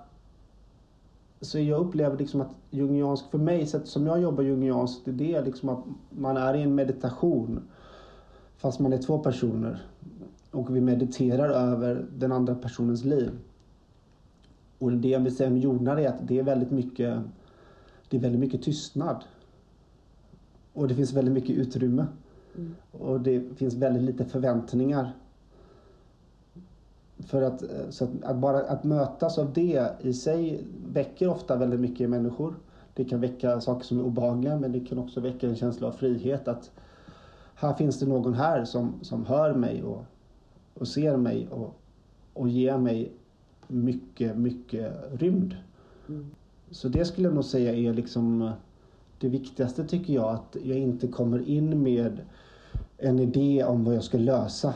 [1.42, 5.46] så jag upplever liksom att jungiansk, för mig, sättet som jag jobbar jungianskt, det är
[5.46, 7.60] liksom att man är i en meditation
[8.58, 9.86] fast man är två personer
[10.52, 13.32] och vi mediterar över den andra personens liv.
[14.80, 17.20] Och det vill säga med jordnära är att det är väldigt mycket,
[18.10, 19.24] det är väldigt mycket tystnad.
[20.74, 22.06] Och det finns väldigt mycket utrymme.
[22.56, 22.76] Mm.
[22.92, 25.12] Och det finns väldigt lite förväntningar.
[27.20, 31.80] För att, så att, att, bara att mötas av det i sig väcker ofta väldigt
[31.80, 32.56] mycket i människor.
[32.94, 35.92] Det kan väcka saker som är obehagliga men det kan också väcka en känsla av
[35.92, 36.48] frihet.
[36.48, 36.72] Att
[37.56, 40.06] här finns det någon här som, som hör mig och
[40.80, 41.80] och ser mig och,
[42.34, 43.12] och ger mig
[43.68, 45.56] mycket, mycket rymd.
[46.10, 46.26] Mm.
[46.72, 48.52] Så det skulle jag nog säga är liksom
[49.20, 52.20] det viktigaste tycker jag, att jag inte kommer in med
[52.98, 54.74] en idé om vad jag ska lösa.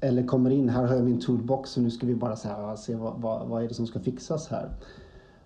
[0.00, 2.76] Eller kommer in, här har jag min toolbox och nu ska vi bara så här,
[2.76, 4.70] se vad, vad, vad är det som ska fixas här.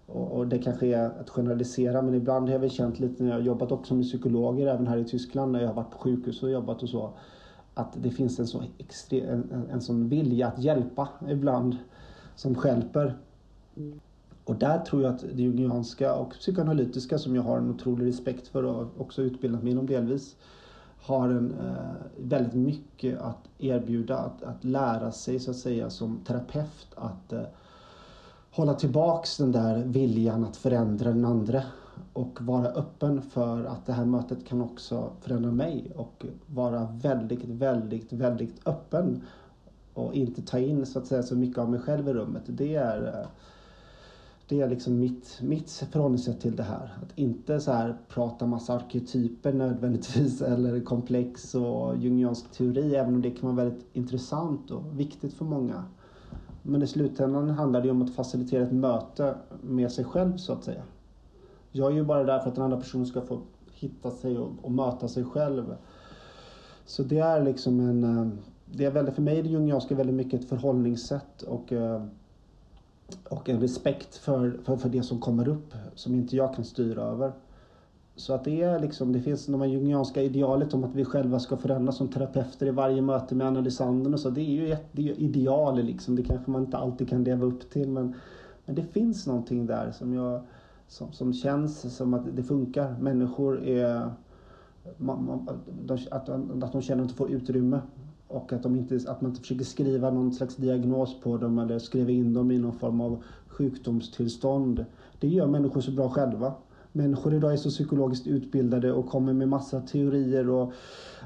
[0.07, 3.31] Och, och, det kanske är att generalisera men ibland har jag väl känt lite när
[3.31, 6.43] jag jobbat också med psykologer även här i Tyskland när jag har varit på sjukhus
[6.43, 7.11] och jobbat och så
[7.79, 11.77] att det finns en, så extre, en, en sån vilja att hjälpa ibland
[12.35, 13.19] som skälper.
[14.45, 18.49] Och där tror jag att det jungianska och psykoanalytiska som jag har en otrolig respekt
[18.49, 20.37] för och också utbildat mig inom delvis
[21.01, 26.21] har en, eh, väldigt mycket att erbjuda, att, att lära sig så att säga som
[26.27, 27.43] terapeut att eh,
[28.51, 31.63] hålla tillbaks den där viljan att förändra den andra
[32.13, 37.45] och vara öppen för att det här mötet kan också förändra mig och vara väldigt,
[37.45, 39.23] väldigt, väldigt öppen
[39.95, 42.43] och inte ta in så att säga så mycket av mig själv i rummet.
[42.47, 43.27] Det är,
[44.49, 46.99] det är liksom mitt, mitt förhållningssätt till det här.
[47.03, 53.23] Att inte så här prata massa arketyper nödvändigtvis eller komplex och jungiansk teori även om
[53.23, 55.85] det kan vara väldigt intressant och viktigt för många.
[56.63, 60.65] Men i slutändan handlar det om att facilitera ett möte med sig själv så att
[60.65, 60.83] säga.
[61.73, 63.41] Jag är ju bara där för att den andra personen ska få
[63.73, 65.75] hitta sig och, och möta sig själv.
[66.87, 68.05] Så det är liksom en...
[68.05, 68.29] Eh,
[68.73, 72.03] det är väldigt, för mig är det jungianska väldigt mycket ett förhållningssätt och, eh,
[73.31, 77.03] och en respekt för, för, för det som kommer upp som inte jag kan styra
[77.03, 77.33] över.
[78.17, 81.41] Så att det är liksom, det finns de här jungianska idealet om att vi själva
[81.41, 84.31] ska förändras som terapeuter i varje möte med analysanden och så.
[84.31, 86.17] Det är ju ett det är ideal liksom.
[86.17, 88.15] Det kanske man inte alltid kan leva upp till men,
[88.65, 90.41] men det finns någonting där som, jag,
[90.89, 92.97] som, som känns som att det funkar.
[93.01, 94.11] Människor är
[94.97, 95.49] man, man,
[96.11, 96.29] att,
[96.63, 97.81] att de känner att de får utrymme
[98.29, 101.79] och att, de inte, att man inte försöker skriva någon slags diagnos på dem eller
[101.79, 104.85] skriva in dem i någon form av sjukdomstillstånd.
[105.21, 106.53] Det gör människor så bra själva.
[106.93, 110.73] Människor idag är så psykologiskt utbildade och kommer med massa teorier och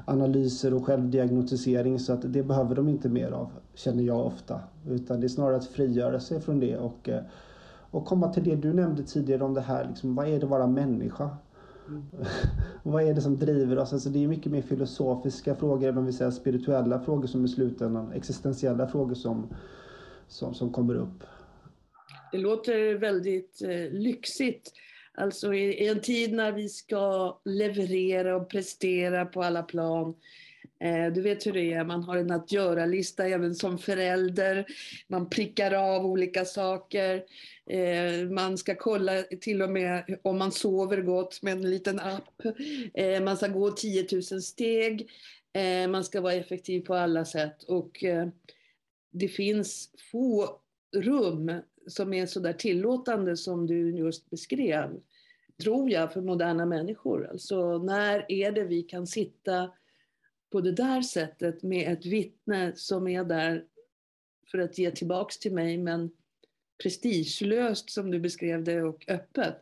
[0.05, 4.59] analyser och självdiagnostisering så att det behöver de inte mer av, känner jag ofta.
[4.87, 7.21] Utan det är snarare att frigöra sig från det och, eh,
[7.93, 10.49] och komma till det du nämnde tidigare om det här, liksom, vad är det att
[10.49, 11.29] vara människa?
[11.87, 12.03] Mm.
[12.83, 13.93] vad är det som driver oss?
[13.93, 17.47] Alltså det är mycket mer filosofiska frågor, även om vi säger spirituella frågor som i
[17.47, 19.53] slutändan, existentiella frågor som,
[20.27, 21.23] som, som kommer upp.
[22.31, 24.71] Det låter väldigt eh, lyxigt.
[25.17, 30.15] Alltså i, i, en tid när vi ska leverera och prestera på alla plan.
[30.83, 34.65] Eh, du vet hur det är, man har en att göra-lista även som förälder.
[35.07, 37.23] Man prickar av olika saker.
[37.69, 42.41] Eh, man ska kolla till och med om man sover gott med en liten app.
[42.93, 45.09] Eh, man ska gå 10 000 steg.
[45.89, 47.63] Man ska vara effektiv på alla sätt.
[47.63, 48.03] Och
[49.11, 50.59] det finns få
[50.95, 51.51] rum
[51.87, 54.99] som är så där tillåtande som du just beskrev,
[55.63, 57.27] tror jag, för moderna människor.
[57.31, 59.69] Alltså när är det vi kan sitta
[60.53, 63.65] på det där sättet med ett vittne som är där
[64.51, 66.11] för att ge tillbaks till mig, men
[66.83, 69.55] prestigelöst som du beskrev det och öppet.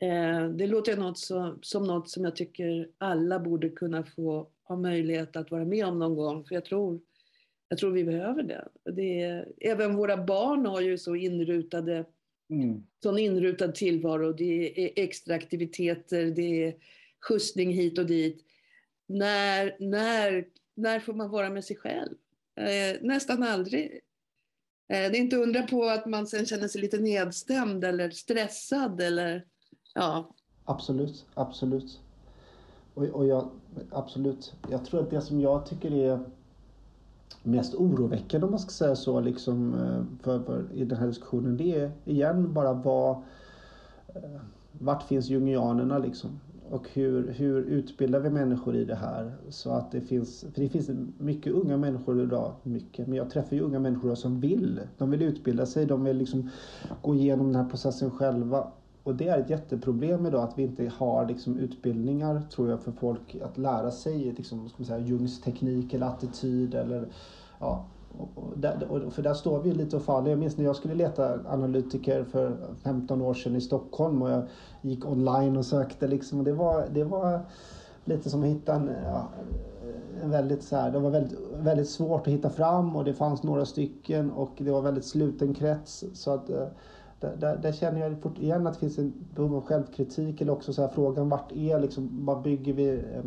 [0.00, 4.76] Eh, det låter något som, som något som jag tycker alla borde kunna få ha
[4.76, 7.00] möjlighet att vara med om någon gång, för jag tror
[7.68, 8.68] jag tror vi behöver det.
[8.92, 12.04] det är, även våra barn har ju så inrutade,
[12.50, 12.82] mm.
[13.02, 14.32] sån inrutad tillvaro.
[14.32, 16.74] Det är extra aktiviteter, det är
[17.20, 18.45] skjutsning hit och dit.
[19.06, 22.14] När, när, när får man vara med sig själv?
[22.56, 24.00] Eh, nästan aldrig.
[24.88, 29.00] Eh, det är inte undra på att man sen känner sig lite nedstämd eller stressad
[29.00, 29.44] eller
[29.94, 30.34] ja.
[30.64, 32.00] Absolut, absolut.
[32.94, 33.50] Och, och jag,
[33.90, 34.54] absolut.
[34.70, 36.20] Jag tror att det som jag tycker är
[37.42, 41.56] mest oroväckande om man ska säga så liksom, eh, för, för, i den här diskussionen
[41.56, 43.16] det är igen bara vad
[44.14, 44.40] eh,
[44.72, 46.40] vart finns jungianerna liksom?
[46.70, 49.32] Och hur, hur utbildar vi människor i det här?
[49.48, 53.56] Så att det finns, för det finns mycket unga människor idag, mycket, men jag träffar
[53.56, 54.80] ju unga människor som vill.
[54.98, 56.50] De vill utbilda sig, de vill liksom
[57.02, 58.66] gå igenom den här processen själva.
[59.02, 62.92] Och det är ett jätteproblem idag att vi inte har liksom, utbildningar, tror jag, för
[62.92, 67.08] folk att lära sig liksom, ska man säga, Jungs teknik eller attityd eller
[67.58, 67.84] ja,
[69.10, 70.30] för där står vi lite och faller.
[70.30, 74.42] Jag minns när jag skulle leta analytiker för 15 år sedan i Stockholm och jag
[74.80, 76.38] gick online och sökte liksom.
[76.38, 77.40] Och det, var, det var
[78.04, 79.28] lite som att hitta en, ja,
[80.22, 83.42] en väldigt så här, det var väldigt, väldigt svårt att hitta fram och det fanns
[83.42, 86.04] några stycken och det var väldigt sluten krets.
[86.14, 86.66] Så att eh,
[87.20, 90.52] där, där, där, känner jag fort igen att det finns en behov av självkritik eller
[90.52, 93.24] också så här, frågan vart är liksom, vad bygger vi eh,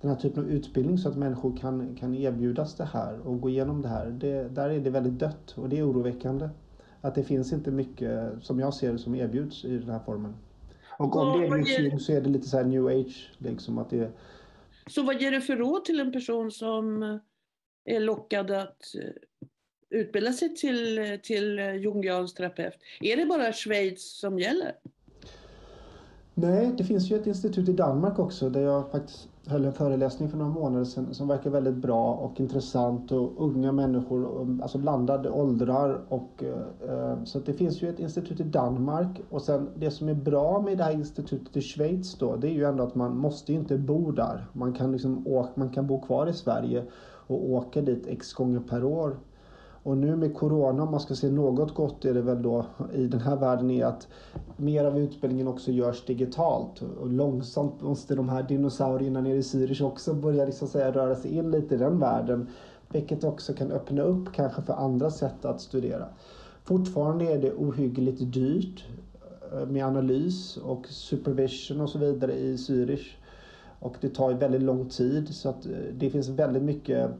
[0.00, 3.48] den här typen av utbildning så att människor kan, kan erbjudas det här och gå
[3.48, 4.06] igenom det här.
[4.06, 6.48] Det, där är det väldigt dött och det är oroväckande.
[7.00, 10.34] Att det finns inte mycket som jag ser det som erbjuds i den här formen.
[10.98, 13.30] Och om det erbjuds så är det lite så new age.
[13.38, 14.10] Liksom, att det...
[14.86, 17.02] Så vad ger du för råd till en person som
[17.84, 18.82] är lockad att
[19.90, 22.74] utbilda sig till, till jungiansk terapeut?
[23.00, 24.72] Är det bara Schweiz som gäller?
[26.42, 30.28] Nej, det finns ju ett institut i Danmark också där jag faktiskt höll en föreläsning
[30.28, 35.30] för några månader sedan som verkar väldigt bra och intressant och unga människor, alltså blandade
[35.30, 36.00] åldrar.
[36.08, 36.44] Och,
[36.88, 40.62] eh, så det finns ju ett institut i Danmark och sen det som är bra
[40.62, 43.78] med det här institutet i Schweiz då det är ju ändå att man måste inte
[43.78, 44.46] bo där.
[44.52, 46.84] Man kan, liksom åka, man kan bo kvar i Sverige
[47.26, 49.16] och åka dit x gånger per år
[49.82, 53.06] och nu med Corona, om man ska se något gott är det väl då i
[53.06, 54.08] den här världen är att
[54.56, 56.82] mer av utbildningen också görs digitalt.
[57.00, 61.36] Och långsamt måste de här dinosaurierna nere i Zürich också börja liksom säga, röra sig
[61.36, 62.48] in lite i den världen.
[62.88, 66.06] Vilket också kan öppna upp kanske för andra sätt att studera.
[66.64, 68.84] Fortfarande är det ohyggligt dyrt
[69.52, 73.06] eh, med analys och supervision och så vidare i Zürich.
[73.78, 77.10] Och det tar väldigt lång tid så att eh, det finns väldigt mycket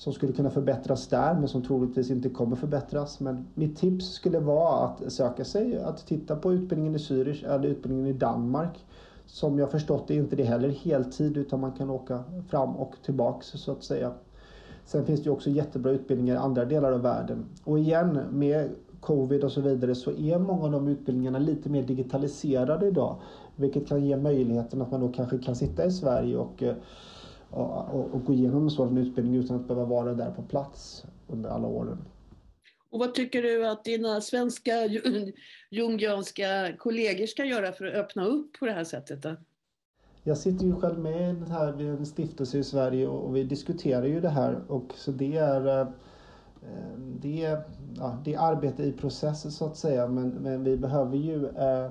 [0.00, 3.20] som skulle kunna förbättras där men som troligtvis inte kommer förbättras.
[3.20, 7.68] Men mitt tips skulle vara att söka sig, att titta på utbildningen i Zürich eller
[7.68, 8.84] utbildningen i Danmark.
[9.26, 12.94] Som jag förstått det är inte det heller heltid utan man kan åka fram och
[13.04, 14.12] tillbaks så att säga.
[14.84, 17.44] Sen finns det ju också jättebra utbildningar i andra delar av världen.
[17.64, 18.70] Och igen med
[19.00, 23.16] covid och så vidare så är många av de utbildningarna lite mer digitaliserade idag.
[23.56, 26.74] Vilket kan ge möjligheten att man då kanske kan sitta i Sverige och, eh,
[27.50, 31.04] och, och, och gå igenom en sådan utbildning utan att behöva vara där på plats
[31.28, 31.98] under alla åren.
[32.90, 34.72] Och vad tycker du att dina svenska
[35.70, 39.22] jungianska kollegor ska göra för att öppna upp på det här sättet?
[39.22, 39.36] Då?
[40.22, 44.20] Jag sitter ju själv med här vid en stiftelse i Sverige och vi diskuterar ju
[44.20, 45.86] det här och så det är
[46.62, 47.58] Eh, det,
[47.96, 51.90] ja, det är arbete i process så att säga men, men vi behöver ju eh,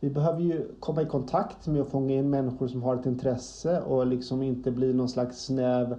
[0.00, 3.80] vi behöver ju komma i kontakt med att fånga in människor som har ett intresse
[3.80, 5.98] och liksom inte bli någon slags snäv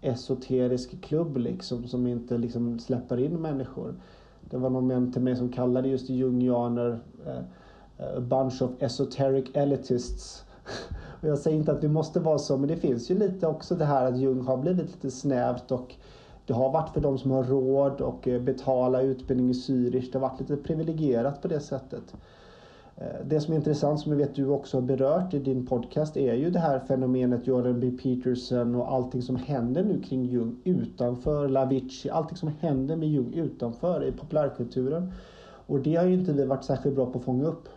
[0.00, 3.94] esoterisk klubb liksom som inte liksom släpper in människor.
[4.50, 7.36] Det var någon till mig som kallade just jungianer eh,
[7.98, 10.44] eh a bunch of esoteric elitists.
[11.20, 13.74] och jag säger inte att vi måste vara så men det finns ju lite också
[13.74, 15.94] det här att Jung har blivit lite snävt och
[16.46, 20.12] det har varit för de som har råd och eh, betala utbildning i Zürich.
[20.12, 22.14] Det har varit lite privilegierat på det sättet.
[22.96, 26.16] Eh, det som är intressant, som jag vet du också har berört i din podcast,
[26.16, 27.90] är ju det här fenomenet Jordan B.
[28.02, 32.10] Peterson och allting som händer nu kring Jung utanför Lavici.
[32.10, 35.12] Allting som händer med Jung utanför i populärkulturen.
[35.66, 37.68] Och det har ju inte vi varit särskilt bra på att fånga upp.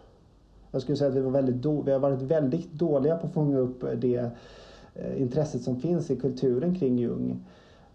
[0.71, 3.33] Jag skulle säga att vi, var väldigt då, vi har varit väldigt dåliga på att
[3.33, 4.31] fånga upp det
[4.95, 7.39] eh, intresset som finns i kulturen kring Jung.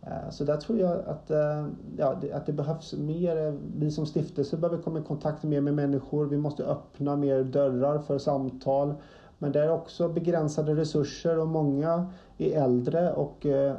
[0.06, 3.58] Eh, så där tror jag att, eh, ja, att det behövs mer.
[3.76, 6.26] Vi som stiftelse behöver komma i kontakt mer med människor.
[6.26, 8.94] Vi måste öppna mer dörrar för samtal.
[9.38, 12.06] Men det är också begränsade resurser och många
[12.38, 13.74] är äldre och eh,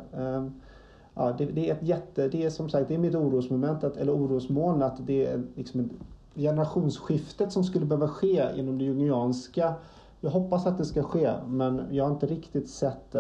[1.14, 3.98] ja, det, det, är ett jätte, det är som sagt, det är mitt orosmoment, att,
[3.98, 5.90] eller orosmoln att det är liksom
[6.36, 9.74] generationsskiftet som skulle behöva ske inom det jungianska.
[10.22, 13.16] Jag hoppas att det ska ske men jag har inte riktigt sett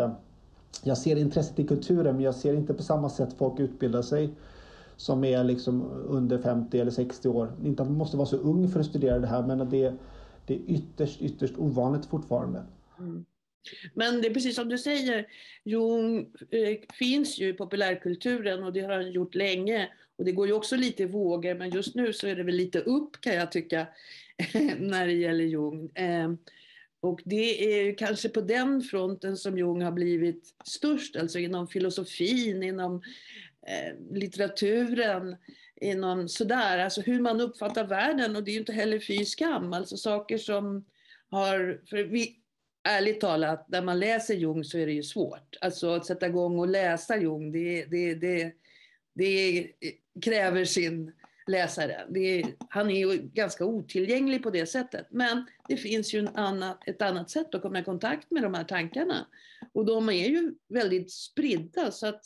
[0.83, 4.29] jag ser intresset i kulturen men jag ser inte på samma sätt folk utbilda sig
[4.97, 7.51] som är liksom under 50 eller 60 år.
[7.63, 9.93] Inte att man måste vara så ung för att studera det här men det,
[10.45, 12.63] det är ytterst, ytterst ovanligt fortfarande.
[12.99, 13.25] Mm.
[13.93, 15.27] Men det är precis som du säger,
[15.63, 16.19] Jung
[16.51, 19.89] eh, finns ju i populärkulturen och det har han gjort länge.
[20.17, 22.55] Och det går ju också lite i vågor men just nu så är det väl
[22.55, 23.87] lite upp kan jag tycka
[24.79, 25.89] när det gäller Jung.
[25.95, 26.29] Eh,
[27.05, 32.63] och det är kanske på den fronten som Jung har blivit störst, alltså inom filosofin,
[32.63, 33.01] inom
[33.67, 35.35] eh, litteraturen,
[35.81, 38.35] inom sådär, alltså hur man uppfattar världen.
[38.35, 40.85] Och det är ju inte heller fy skam, alltså saker som
[41.29, 42.39] har, för vi,
[42.87, 45.57] ärligt talat, när man läser Jung så är det ju svårt.
[45.61, 48.51] Alltså att sätta igång och läsa Jung, det, det, det,
[49.15, 49.67] det
[50.21, 51.11] kräver sin
[51.47, 51.93] läsare.
[52.15, 55.07] Är, han är ju ganska otillgänglig på det sättet.
[55.09, 58.63] Men det finns ju annan, ett annat sätt att komma i kontakt med de här
[58.63, 59.27] tankarna.
[59.73, 62.23] Och de är ju väldigt spridda så att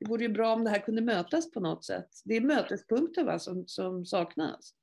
[0.00, 2.08] det vore ju bra om det här kunde mötas på något sätt.
[2.24, 4.74] Det är mötespunkter va, som, som saknas.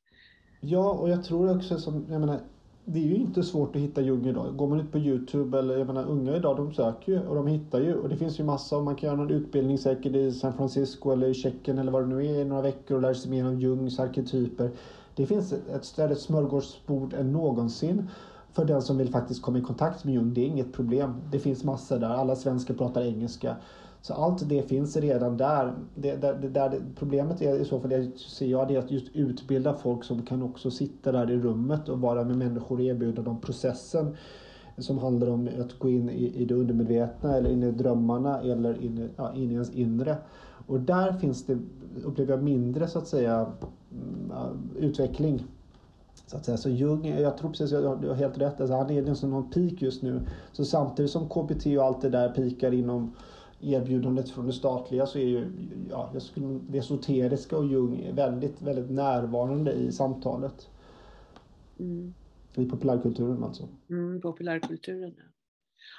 [0.61, 2.41] Ja, och jag tror också som, jag menar,
[2.89, 4.57] det är ju inte svårt att hitta Jung idag.
[4.57, 7.47] Går man ut på Youtube eller jag menar unga idag de söker ju och de
[7.47, 10.31] hittar ju och det finns ju massa och man kan göra någon utbildning säkert i
[10.31, 13.13] San Francisco eller i Tjeckien eller vad det nu är i några veckor och lära
[13.13, 14.71] sig mer om Jungs arketyper.
[15.15, 18.09] Det finns ett större smörgåsbord än någonsin
[18.51, 20.33] för den som vill faktiskt komma i kontakt med Jung.
[20.33, 21.13] Det är inget problem.
[21.31, 22.09] Det finns massor där.
[22.09, 23.55] Alla svenskar pratar engelska.
[24.01, 25.73] Så allt det finns redan där.
[25.95, 28.91] Det, där, det, där problemet är i så fall, det ser jag, det är att
[28.91, 32.81] just utbilda folk som kan också sitta där i rummet och vara med människor och
[32.81, 34.15] erbjuda dem processen
[34.77, 38.81] som handlar om att gå in i, i det undermedvetna eller in i drömmarna eller
[38.81, 40.17] in i, ja, in i ens inre.
[40.67, 41.57] Och där finns det,
[42.03, 43.51] upplever jag, mindre så att säga
[43.91, 45.43] mm, utveckling.
[46.25, 46.57] Så att säga.
[46.57, 49.81] Så Jung, jag tror precis, du har helt rätt, alltså han är liksom någon peak
[49.81, 50.21] just nu.
[50.51, 53.13] Så samtidigt som KBT och allt det där pikar inom
[53.61, 55.51] erbjudandet från det statliga så är ju
[55.89, 60.69] ja, jag skulle, det esoteriska och Jung väldigt, väldigt närvarande i samtalet.
[61.79, 62.13] Mm.
[62.55, 63.67] I populärkulturen alltså.
[63.89, 65.23] Mm, populärkulturen, ja.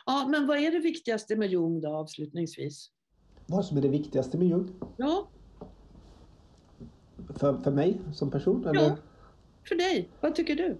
[0.06, 2.90] Ja, men vad är det viktigaste med Jung då avslutningsvis?
[3.46, 4.70] Vad som är det viktigaste med Jung?
[4.96, 5.28] Ja.
[7.36, 8.66] För, för mig som person?
[8.66, 8.82] Eller?
[8.82, 8.96] Ja,
[9.68, 10.08] för dig.
[10.20, 10.76] Vad tycker du?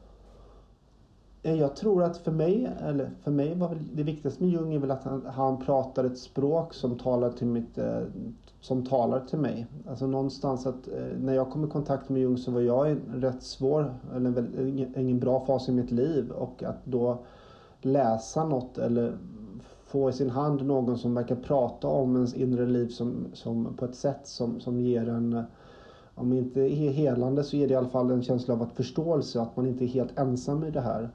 [1.43, 4.74] Eh, jag tror att för mig, eller för mig var väl det viktigaste med Jung
[4.74, 8.03] är väl att han, han pratar ett språk som talar till mitt, eh,
[8.61, 9.66] som talar till mig.
[9.89, 12.93] Alltså någonstans att eh, när jag kom i kontakt med Jung så var jag i
[12.93, 17.18] en rätt svår, eller ingen, ingen bra fas i mitt liv och att då
[17.80, 19.18] läsa något eller
[19.84, 23.84] få i sin hand någon som verkar prata om ens inre liv som, som på
[23.84, 25.43] ett sätt som, som ger en
[26.19, 29.57] om inte helande så ger det i alla fall en känsla av att förståelse, att
[29.57, 31.11] man inte är helt ensam i det här.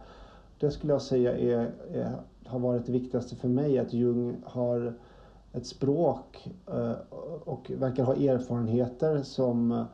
[0.60, 4.94] Det skulle jag säga är, är, har varit det viktigaste för mig, att Jung har
[5.54, 6.96] ett språk eh,
[7.44, 9.86] och verkar ha erfarenheter som,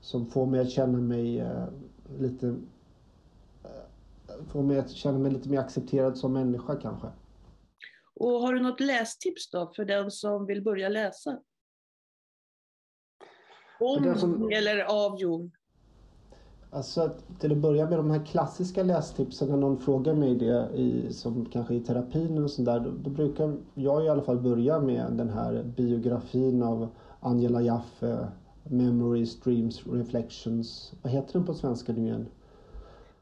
[0.00, 1.64] som får mig att känna mig eh,
[2.18, 2.46] lite
[3.64, 3.70] eh,
[4.48, 7.06] Får mig att känna mig lite mer accepterad som människa kanske.
[8.14, 11.38] Och har du något lästips då för den som vill börja läsa?
[13.80, 14.50] Om som...
[14.52, 15.50] eller av Jung?
[16.70, 21.12] Alltså till att börja med de här klassiska lästipsen när någon frågar mig det i,
[21.12, 22.80] som kanske i terapin och sådär.
[22.80, 26.88] Då, då brukar jag i alla fall börja med den här biografin av
[27.20, 28.28] Angela Jaffe,
[28.64, 30.92] Memories, Dreams, Reflections.
[31.02, 32.26] Vad heter den på svenska nu igen?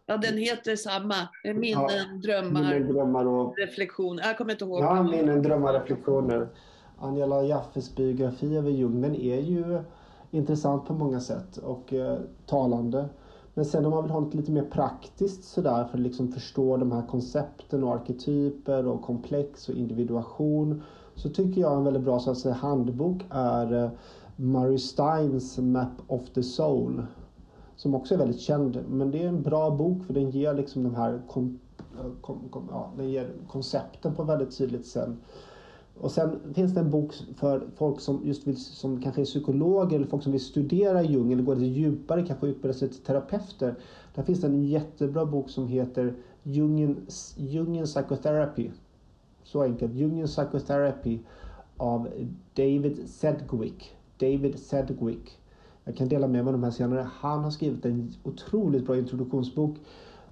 [0.06, 1.14] Ja, den heter samma.
[1.44, 1.88] Minnen, ja,
[2.22, 3.58] drömmar, minnen, drömmar och...
[3.58, 4.22] reflektioner.
[4.22, 4.80] Jag kommer inte ihåg.
[4.80, 6.48] Ja, minnen, drömmar, reflektioner.
[6.98, 9.78] Angela Jaffes biografi över Jung, den är ju
[10.36, 13.08] intressant på många sätt och eh, talande.
[13.54, 16.76] Men sen om man vill ha något lite mer praktiskt sådär för att liksom förstå
[16.76, 20.82] de här koncepten och arketyper och komplex och individuation
[21.14, 23.90] så tycker jag en väldigt bra så att säga, handbok är eh,
[24.36, 27.02] Murray Steins Map of the Soul
[27.76, 28.84] som också är väldigt känd.
[28.88, 31.58] Men det är en bra bok för den ger liksom de här kom,
[31.98, 35.10] eh, kom, kom, ja, den ger koncepten på ett väldigt tydligt sätt.
[36.00, 39.96] Och sen finns det en bok för folk som just vill, som kanske är psykologer
[39.96, 43.74] eller folk som vill studera Jung eller gå lite djupare, kanske utbilda sig till terapeuter.
[44.14, 48.70] Där finns det en jättebra bok som heter Jungian, Jungian Psychotherapy.
[49.44, 49.94] Så enkelt.
[49.94, 51.18] Jungian Psychotherapy
[51.76, 52.08] av
[52.54, 53.96] David Sedgwick.
[54.18, 55.38] David Sedgwick.
[55.84, 57.08] Jag kan dela med mig av de här senare.
[57.12, 59.76] Han har skrivit en otroligt bra introduktionsbok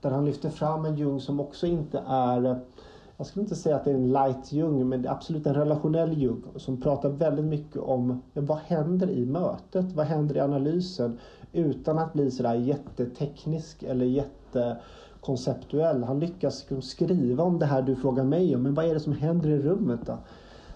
[0.00, 2.60] där han lyfter fram en Jung som också inte är
[3.16, 5.54] jag skulle inte säga att det är en light Jung, men det är absolut en
[5.54, 9.92] relationell Jung som pratar väldigt mycket om vad händer i mötet?
[9.92, 11.18] Vad händer i analysen?
[11.52, 16.04] Utan att bli sådär jätteteknisk eller jättekonceptuell.
[16.04, 19.00] Han lyckas liksom skriva om det här du frågar mig om, men vad är det
[19.00, 20.18] som händer i rummet då?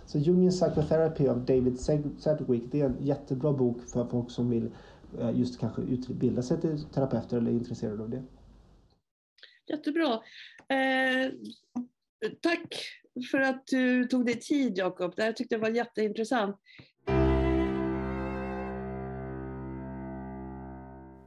[0.06, 1.80] Så Jungian Psychotherapy av David
[2.18, 4.70] Sedgwick, det är en jättebra bok för folk som vill
[5.18, 8.22] eh, just kanske utbilda sig till terapeuter eller är intresserade av det.
[9.66, 10.12] Jättebra.
[10.68, 11.32] Eh,
[12.40, 12.74] Tack
[13.30, 15.12] för att du tog dig tid Jakob.
[15.16, 16.56] Det här tyckte jag var jätteintressant.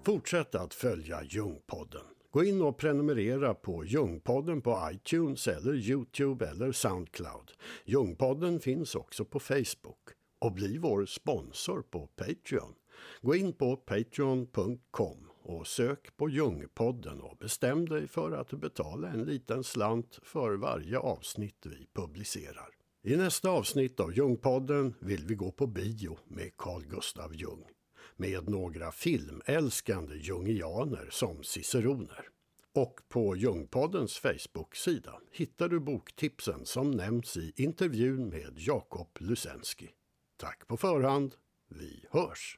[0.05, 2.05] Fortsätt att följa Ljungpodden.
[2.31, 7.51] Gå in och prenumerera på Ljungpodden på iTunes eller Youtube eller Soundcloud.
[7.85, 10.09] Ljungpodden finns också på Facebook.
[10.39, 12.73] Och bli vår sponsor på Patreon.
[13.21, 19.23] Gå in på patreon.com och sök på Ljungpodden och bestäm dig för att betala en
[19.23, 22.69] liten slant för varje avsnitt vi publicerar.
[23.03, 27.65] I nästa avsnitt av Ljungpodden vill vi gå på bio med Carl Gustav Jung
[28.15, 32.27] med några filmälskande jungianer som ciceroner.
[32.73, 39.87] Och på Ljungpoddens Facebook-sida hittar du boktipsen som nämns i intervjun med Jakob Lusensky.
[40.37, 41.35] Tack på förhand.
[41.69, 42.57] Vi hörs!